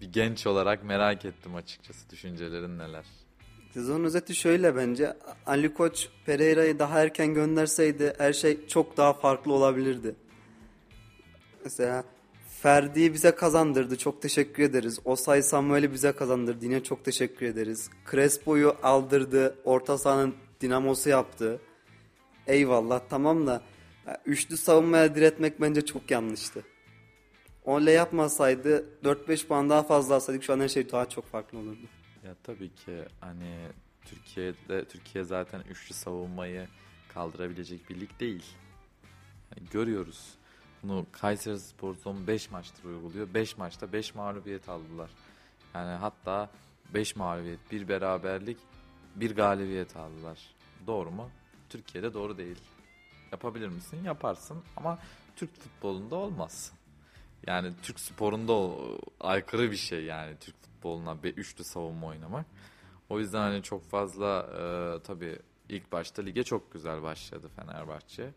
Bir 0.00 0.12
genç 0.12 0.46
olarak 0.46 0.84
merak 0.84 1.24
ettim 1.24 1.54
açıkçası 1.54 2.10
düşüncelerin 2.10 2.78
neler? 2.78 3.04
Sezonun 3.74 4.04
özeti 4.04 4.34
şöyle 4.34 4.76
bence. 4.76 5.16
Ali 5.46 5.74
Koç 5.74 6.08
Pereira'yı 6.26 6.78
daha 6.78 7.00
erken 7.00 7.34
gönderseydi 7.34 8.14
her 8.18 8.32
şey 8.32 8.66
çok 8.66 8.96
daha 8.96 9.12
farklı 9.12 9.52
olabilirdi. 9.52 10.14
Mesela 11.64 12.04
Ferdi'yi 12.66 13.12
bize 13.12 13.34
kazandırdı. 13.34 13.98
Çok 13.98 14.22
teşekkür 14.22 14.62
ederiz. 14.62 14.98
Osay 15.04 15.42
Samuel'i 15.42 15.92
bize 15.92 16.12
kazandırdı. 16.12 16.64
Yine 16.64 16.82
çok 16.82 17.04
teşekkür 17.04 17.46
ederiz. 17.46 17.90
Crespo'yu 18.10 18.76
aldırdı. 18.82 19.56
Orta 19.64 19.98
sahanın 19.98 20.34
dinamosu 20.60 21.08
yaptı. 21.08 21.60
Eyvallah 22.46 23.00
tamam 23.10 23.46
da 23.46 23.62
üçlü 24.24 24.56
savunmaya 24.56 25.14
diretmek 25.14 25.60
bence 25.60 25.86
çok 25.86 26.10
yanlıştı. 26.10 26.64
Öyle 27.66 27.90
yapmasaydı 27.90 28.84
4-5 29.04 29.46
puan 29.46 29.70
daha 29.70 29.82
fazla 29.82 30.14
alsaydık 30.14 30.44
şu 30.44 30.52
an 30.52 30.60
her 30.60 30.68
şey 30.68 30.92
daha 30.92 31.08
çok 31.08 31.26
farklı 31.26 31.58
olurdu. 31.58 31.86
Ya 32.24 32.34
tabii 32.42 32.74
ki 32.74 33.04
hani 33.20 33.68
Türkiye'de 34.04 34.84
Türkiye 34.84 35.24
zaten 35.24 35.60
üçlü 35.70 35.94
savunmayı 35.94 36.68
kaldırabilecek 37.14 37.90
bir 37.90 38.00
lig 38.00 38.10
değil. 38.20 38.44
Yani 39.56 39.68
görüyoruz. 39.70 40.34
Bunu 40.82 41.06
Kayseri 41.12 41.58
Spor 41.58 41.94
son 41.94 42.26
5 42.26 42.50
maçtır 42.50 42.84
uyguluyor. 42.84 43.34
5 43.34 43.58
maçta 43.58 43.92
5 43.92 44.14
mağlubiyet 44.14 44.68
aldılar. 44.68 45.10
Yani 45.74 45.90
hatta 45.90 46.50
5 46.94 47.16
mağlubiyet, 47.16 47.72
bir 47.72 47.88
beraberlik, 47.88 48.58
bir 49.14 49.36
galibiyet 49.36 49.96
aldılar. 49.96 50.38
Doğru 50.86 51.10
mu? 51.10 51.30
Türkiye'de 51.68 52.14
doğru 52.14 52.38
değil. 52.38 52.58
Yapabilir 53.32 53.68
misin? 53.68 54.04
Yaparsın 54.04 54.62
ama 54.76 54.98
Türk 55.36 55.54
futbolunda 55.60 56.14
olmaz. 56.16 56.72
Yani 57.46 57.72
Türk 57.82 58.00
sporunda 58.00 58.52
o- 58.52 58.98
aykırı 59.20 59.70
bir 59.70 59.76
şey 59.76 60.04
yani 60.04 60.36
Türk 60.40 60.56
futboluna 60.62 61.22
bir 61.22 61.36
üçlü 61.36 61.64
savunma 61.64 62.06
oynamak. 62.06 62.46
O 63.08 63.18
yüzden 63.18 63.38
hani 63.40 63.62
çok 63.62 63.84
fazla 63.90 64.46
e, 64.58 65.02
tabii 65.02 65.38
ilk 65.68 65.92
başta 65.92 66.22
lige 66.22 66.42
çok 66.42 66.72
güzel 66.72 67.02
başladı 67.02 67.48
Fenerbahçe. 67.56 68.30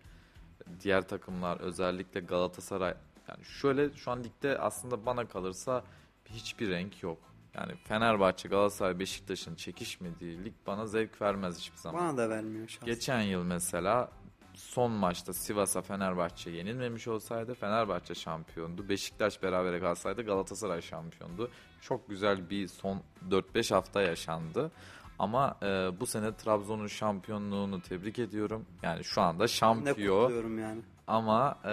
Diğer 0.83 1.07
takımlar 1.07 1.59
özellikle 1.59 2.19
Galatasaray 2.19 2.93
yani 3.27 3.45
şöyle 3.45 3.93
şu 3.93 4.11
an 4.11 4.23
ligde 4.23 4.59
aslında 4.59 5.05
bana 5.05 5.27
kalırsa 5.27 5.83
hiçbir 6.25 6.69
renk 6.69 7.03
yok. 7.03 7.17
Yani 7.53 7.75
Fenerbahçe, 7.75 8.49
Galatasaray, 8.49 8.99
Beşiktaş'ın 8.99 9.55
çekişmediği 9.55 10.45
lig 10.45 10.53
bana 10.67 10.85
zevk 10.85 11.21
vermez 11.21 11.59
hiçbir 11.59 11.77
zaman. 11.77 12.01
Bana 12.01 12.17
da 12.17 12.29
vermiyor 12.29 12.67
şahsen. 12.67 12.85
Geçen 12.85 13.21
yıl 13.21 13.43
mesela 13.43 14.11
son 14.53 14.91
maçta 14.91 15.33
Sivas'a 15.33 15.81
Fenerbahçe 15.81 16.51
yenilmemiş 16.51 17.07
olsaydı 17.07 17.53
Fenerbahçe 17.53 18.15
şampiyondu. 18.15 18.89
Beşiktaş 18.89 19.43
berabere 19.43 19.79
kalsaydı 19.79 20.21
Galatasaray 20.21 20.81
şampiyondu. 20.81 21.51
Çok 21.81 22.09
güzel 22.09 22.49
bir 22.49 22.67
son 22.67 23.01
4-5 23.29 23.73
hafta 23.73 24.01
yaşandı. 24.01 24.71
Ama 25.19 25.57
e, 25.63 25.65
bu 25.99 26.05
sene 26.05 26.35
Trabzon'un 26.35 26.87
şampiyonluğunu 26.87 27.81
tebrik 27.81 28.19
ediyorum. 28.19 28.65
Yani 28.83 29.03
şu 29.03 29.21
anda 29.21 29.43
Ne 29.43 29.47
şampiyon. 29.47 30.21
kutluyorum 30.23 30.59
yani. 30.59 30.81
Ama 31.07 31.57
e, 31.65 31.69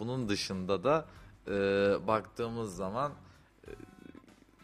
bunun 0.00 0.28
dışında 0.28 0.84
da 0.84 1.06
e, 1.48 1.52
baktığımız 2.06 2.76
zaman 2.76 3.12
e, 3.66 3.70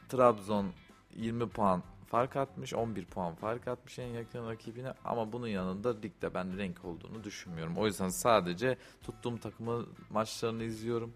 Trabzon 0.09 0.73
20 1.17 1.49
puan 1.49 1.83
fark 2.07 2.37
atmış, 2.37 2.75
11 2.75 3.05
puan 3.05 3.35
fark 3.35 3.69
atmış 3.69 3.99
en 3.99 4.07
yakın 4.07 4.49
rakibine 4.49 4.93
ama 5.05 5.33
bunun 5.33 5.47
yanında 5.47 6.01
ligde 6.01 6.35
ben 6.35 6.59
renk 6.59 6.85
olduğunu 6.85 7.25
düşünmüyorum. 7.25 7.77
O 7.77 7.87
yüzden 7.87 8.09
sadece 8.09 8.77
tuttuğum 9.03 9.41
takımın 9.41 9.89
maçlarını 10.11 10.65
izliyorum. 10.65 11.13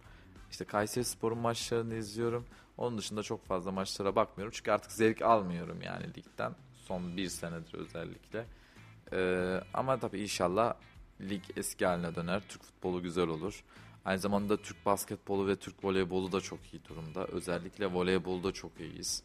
İşte 0.51 0.65
Kayseri 0.65 1.05
Spor'un 1.05 1.39
maçlarını 1.39 1.95
izliyorum. 1.95 2.47
Onun 2.79 2.99
dışında 2.99 3.23
çok 3.23 3.45
fazla 3.47 3.71
maçlara 3.73 4.17
bakmıyorum. 4.17 4.53
Çünkü 4.57 4.71
artık 4.71 4.93
zevk 4.93 5.23
almıyorum 5.23 5.83
yani 5.83 6.07
ligden. 6.15 6.53
Son 6.89 7.17
bir 7.17 7.29
senedir 7.29 7.75
özellikle. 7.75 8.47
Ee, 9.13 9.61
ama 9.75 9.99
tabii 9.99 10.21
inşallah 10.21 10.75
lig 11.21 11.43
eski 11.57 11.87
haline 11.87 12.15
döner. 12.15 12.43
Türk 12.49 12.63
futbolu 12.63 13.03
güzel 13.03 13.29
olur. 13.29 13.65
Aynı 14.05 14.19
zamanda 14.19 14.57
Türk 14.57 14.87
basketbolu 14.87 15.47
ve 15.47 15.57
Türk 15.57 15.85
voleybolu 15.85 16.33
da 16.33 16.41
çok 16.41 16.75
iyi 16.75 16.85
durumda. 16.85 17.27
Özellikle 17.27 17.87
voleybolda 17.87 18.53
çok 18.53 18.81
iyiyiz. 18.81 19.23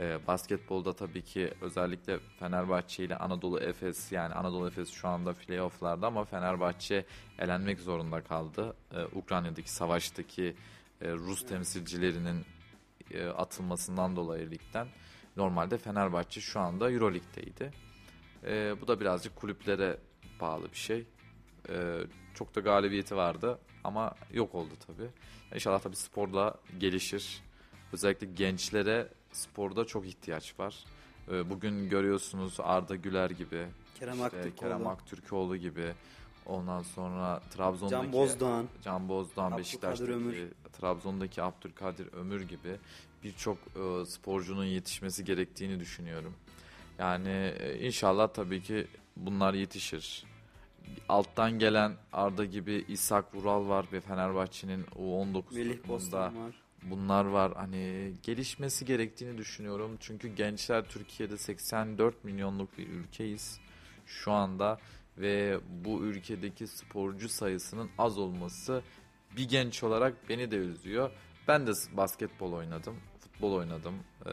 Ee, 0.00 0.18
basketbolda 0.26 0.92
tabii 0.92 1.22
ki 1.22 1.54
özellikle 1.60 2.18
Fenerbahçe 2.38 3.04
ile 3.04 3.16
Anadolu 3.16 3.60
Efes 3.60 4.12
yani 4.12 4.34
Anadolu 4.34 4.66
Efes 4.66 4.90
şu 4.90 5.08
anda 5.08 5.32
playofflarda 5.32 6.06
ama 6.06 6.24
Fenerbahçe 6.24 7.04
elenmek 7.38 7.80
zorunda 7.80 8.20
kaldı. 8.20 8.76
Ee, 8.92 9.04
Ukrayna'daki 9.04 9.72
savaştaki 9.72 10.54
e, 11.00 11.12
Rus 11.12 11.46
temsilcilerinin 11.46 12.44
e, 13.10 13.26
atılmasından 13.26 14.16
dolayı 14.16 14.50
ligden. 14.50 14.88
Normalde 15.38 15.78
Fenerbahçe 15.78 16.40
şu 16.40 16.60
anda 16.60 16.90
Euroleague'deydi. 16.90 17.70
Ee, 18.44 18.74
bu 18.80 18.88
da 18.88 19.00
birazcık 19.00 19.36
kulüplere 19.36 19.98
bağlı 20.40 20.72
bir 20.72 20.76
şey. 20.76 21.06
Ee, 21.68 21.98
çok 22.34 22.54
da 22.54 22.60
galibiyeti 22.60 23.16
vardı 23.16 23.58
ama 23.84 24.14
yok 24.32 24.54
oldu 24.54 24.72
tabii. 24.86 25.08
İnşallah 25.54 25.80
tabii 25.80 25.96
sporla 25.96 26.54
gelişir. 26.78 27.42
Özellikle 27.92 28.26
gençlere 28.26 29.08
sporda 29.32 29.84
çok 29.84 30.06
ihtiyaç 30.06 30.60
var. 30.60 30.84
Ee, 31.30 31.50
bugün 31.50 31.88
görüyorsunuz 31.88 32.56
Arda 32.60 32.96
Güler 32.96 33.30
gibi, 33.30 33.66
Kerem 33.94 34.14
işte 34.14 34.24
Aktürkoğlu, 34.24 34.56
Kerem 34.56 34.86
Aktürkoğlu 34.86 35.56
gibi. 35.56 35.92
Ondan 36.46 36.82
sonra 36.82 37.40
Trabzon'daki 37.50 38.02
Can 38.02 38.12
Bozdoğan. 38.12 38.66
Can 38.82 39.08
Bozdoğan, 39.08 39.58
Beşiktaş'taki, 39.58 40.12
Ömür. 40.12 40.48
Trabzon'daki 40.72 41.42
Abdülkadir 41.42 42.12
Ömür 42.12 42.40
gibi 42.40 42.76
birçok 43.24 43.58
e, 43.58 44.06
sporcunun 44.06 44.64
yetişmesi 44.64 45.24
gerektiğini 45.24 45.80
düşünüyorum. 45.80 46.34
Yani 46.98 47.52
e, 47.58 47.86
inşallah 47.86 48.28
tabii 48.28 48.62
ki 48.62 48.86
bunlar 49.16 49.54
yetişir. 49.54 50.24
Alttan 51.08 51.58
gelen 51.58 51.92
Arda 52.12 52.44
gibi 52.44 52.84
İshak 52.88 53.34
Vural 53.34 53.68
var 53.68 53.86
ve 53.92 54.00
Fenerbahçe'nin 54.00 54.84
U19 54.84 55.54
Melih 55.54 55.76
takımında 55.76 56.32
bunlar 56.82 57.24
var. 57.24 57.52
Hani 57.56 58.12
gelişmesi 58.22 58.84
gerektiğini 58.84 59.38
düşünüyorum. 59.38 59.96
Çünkü 60.00 60.28
gençler 60.28 60.84
Türkiye'de 60.88 61.38
84 61.38 62.24
milyonluk 62.24 62.78
bir 62.78 62.88
ülkeyiz 62.88 63.60
şu 64.06 64.32
anda 64.32 64.78
ve 65.18 65.58
bu 65.84 66.02
ülkedeki 66.02 66.66
sporcu 66.66 67.28
sayısının 67.28 67.90
az 67.98 68.18
olması 68.18 68.82
bir 69.36 69.48
genç 69.48 69.82
olarak 69.82 70.28
beni 70.28 70.50
de 70.50 70.56
üzüyor. 70.56 71.10
Ben 71.48 71.66
de 71.66 71.72
basketbol 71.92 72.52
oynadım, 72.52 72.96
futbol 73.20 73.52
oynadım, 73.52 73.94
e, 74.26 74.30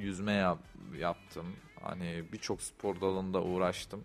yüzme 0.00 0.32
yap- 0.32 0.58
yaptım. 0.98 1.46
Hani 1.82 2.24
birçok 2.32 2.62
spor 2.62 3.00
dalında 3.00 3.42
uğraştım. 3.42 4.04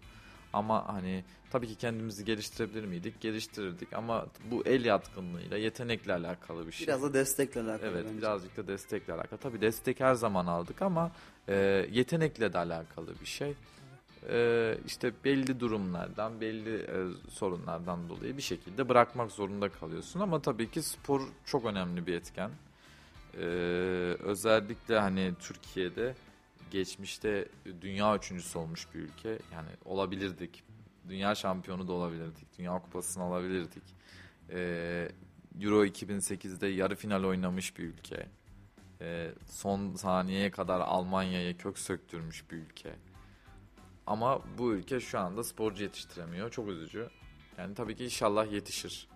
Ama 0.53 0.93
hani 0.93 1.23
tabii 1.51 1.67
ki 1.67 1.75
kendimizi 1.75 2.25
geliştirebilir 2.25 2.85
miydik? 2.85 3.21
Geliştirirdik 3.21 3.93
ama 3.93 4.25
bu 4.51 4.63
el 4.65 4.85
yatkınlığıyla, 4.85 5.57
yetenekle 5.57 6.13
alakalı 6.13 6.67
bir 6.67 6.71
şey. 6.71 6.87
Biraz 6.87 7.03
da 7.03 7.13
destekle 7.13 7.61
alakalı. 7.61 7.89
Evet 7.91 8.05
bence. 8.05 8.17
birazcık 8.17 8.57
da 8.57 8.67
destekle 8.67 9.13
alakalı. 9.13 9.39
Tabii 9.39 9.61
destek 9.61 9.99
her 9.99 10.13
zaman 10.13 10.45
aldık 10.45 10.81
ama 10.81 11.11
e, 11.47 11.55
yetenekle 11.91 12.53
de 12.53 12.57
alakalı 12.57 13.19
bir 13.21 13.25
şey. 13.25 13.53
E, 14.29 14.77
işte 14.85 15.13
belli 15.23 15.59
durumlardan, 15.59 16.41
belli 16.41 16.75
e, 16.75 17.29
sorunlardan 17.29 18.09
dolayı 18.09 18.37
bir 18.37 18.41
şekilde 18.41 18.89
bırakmak 18.89 19.31
zorunda 19.31 19.69
kalıyorsun. 19.69 20.19
Ama 20.19 20.41
tabii 20.41 20.71
ki 20.71 20.81
spor 20.81 21.21
çok 21.45 21.65
önemli 21.65 22.07
bir 22.07 22.13
etken. 22.13 22.51
E, 23.37 23.45
özellikle 24.19 24.99
hani 24.99 25.33
Türkiye'de 25.39 26.15
geçmişte 26.71 27.47
dünya 27.81 28.15
üçüncüsü 28.15 28.57
olmuş 28.57 28.87
bir 28.93 28.99
ülke. 28.99 29.29
Yani 29.29 29.69
olabilirdik. 29.85 30.63
Dünya 31.09 31.35
şampiyonu 31.35 31.87
da 31.87 31.91
olabilirdik. 31.91 32.57
Dünya 32.57 32.79
kupasını 32.79 33.23
alabilirdik. 33.23 33.83
E, 34.49 35.09
Euro 35.61 35.85
2008'de 35.85 36.67
yarı 36.67 36.95
final 36.95 37.23
oynamış 37.23 37.77
bir 37.77 37.83
ülke. 37.83 38.27
Ee, 39.01 39.31
son 39.49 39.95
saniyeye 39.95 40.51
kadar 40.51 40.79
Almanya'ya 40.79 41.57
kök 41.57 41.79
söktürmüş 41.79 42.51
bir 42.51 42.57
ülke. 42.57 42.89
Ama 44.07 44.41
bu 44.57 44.73
ülke 44.73 44.99
şu 44.99 45.19
anda 45.19 45.43
sporcu 45.43 45.83
yetiştiremiyor. 45.83 46.51
Çok 46.51 46.67
üzücü. 46.69 47.09
Yani 47.57 47.75
tabii 47.75 47.95
ki 47.95 48.05
inşallah 48.05 48.51
yetişir. 48.51 49.07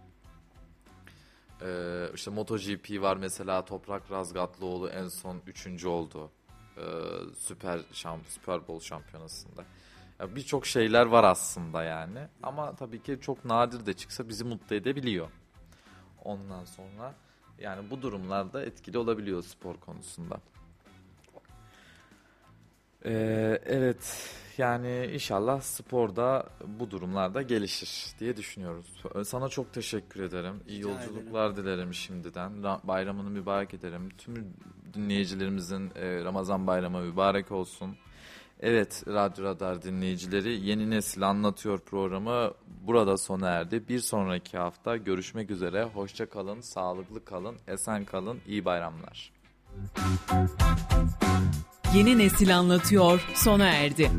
Ee, 1.62 2.08
işte 2.13 2.32
MotoGP 2.32 3.02
var 3.02 3.17
mesela 3.17 3.65
Toprak 3.65 4.12
Razgatlıoğlu 4.12 4.89
en 4.89 5.08
son 5.08 5.41
üçüncü 5.47 5.88
oldu. 5.88 6.32
Ee, 6.78 6.82
Süper 7.38 7.80
şamp 7.91 8.28
Super 8.28 8.67
Bowl 8.67 8.86
şampiyonasında. 8.86 9.63
Ya 10.19 10.36
Birçok 10.36 10.65
şeyler 10.65 11.06
var 11.06 11.23
aslında 11.23 11.84
yani. 11.84 12.19
Ama 12.43 12.76
tabii 12.76 13.04
ki 13.04 13.17
çok 13.21 13.45
nadir 13.45 13.86
de 13.86 13.93
çıksa 13.93 14.30
bizi 14.30 14.43
mutlu 14.43 14.76
edebiliyor. 14.76 15.28
Ondan 16.23 16.65
sonra 16.65 17.15
yani 17.60 17.89
bu 17.89 18.02
durumlarda 18.02 18.65
etkili 18.65 18.97
olabiliyor 18.97 19.43
spor 19.43 19.76
konusunda. 19.78 20.41
Ee, 23.06 23.60
evet 23.65 24.32
yani 24.60 25.10
inşallah 25.13 25.62
sporda 25.62 26.46
bu 26.80 26.91
durumlarda 26.91 27.41
gelişir 27.41 28.20
diye 28.20 28.38
düşünüyoruz. 28.38 29.04
Sana 29.28 29.50
çok 29.50 29.74
teşekkür 29.74 30.24
ederim. 30.24 30.56
İyi 30.67 30.80
Rica 30.80 30.89
yolculuklar 30.89 31.56
dilerim 31.58 31.93
şimdiden. 31.93 32.52
Ra- 32.52 32.80
Bayramını 32.88 33.30
mübarek 33.30 33.74
ederim. 33.74 34.10
Tüm 34.17 34.54
dinleyicilerimizin 34.93 35.91
e, 35.96 36.24
Ramazan 36.24 36.67
bayramı 36.67 37.02
mübarek 37.02 37.52
olsun. 37.52 37.96
Evet 38.60 39.04
Radyo 39.08 39.43
Radar 39.46 39.82
dinleyicileri 39.82 40.60
Yeni 40.60 40.89
Nesil 40.89 41.30
Anlatıyor 41.30 41.80
programı 41.80 42.52
burada 42.67 43.17
sona 43.17 43.50
erdi. 43.50 43.88
Bir 43.89 44.00
sonraki 44.00 44.58
hafta 44.58 44.98
görüşmek 44.98 45.52
üzere. 45.52 45.84
Hoşça 45.84 46.30
kalın, 46.30 46.62
sağlıklı 46.62 47.26
kalın, 47.26 47.56
esen 47.67 48.06
kalın, 48.06 48.39
iyi 48.48 48.65
bayramlar. 48.65 49.32
Yeni 51.96 52.18
nesil 52.18 52.58
anlatıyor 52.58 53.22
sona 53.36 53.66
erdi. 53.66 54.12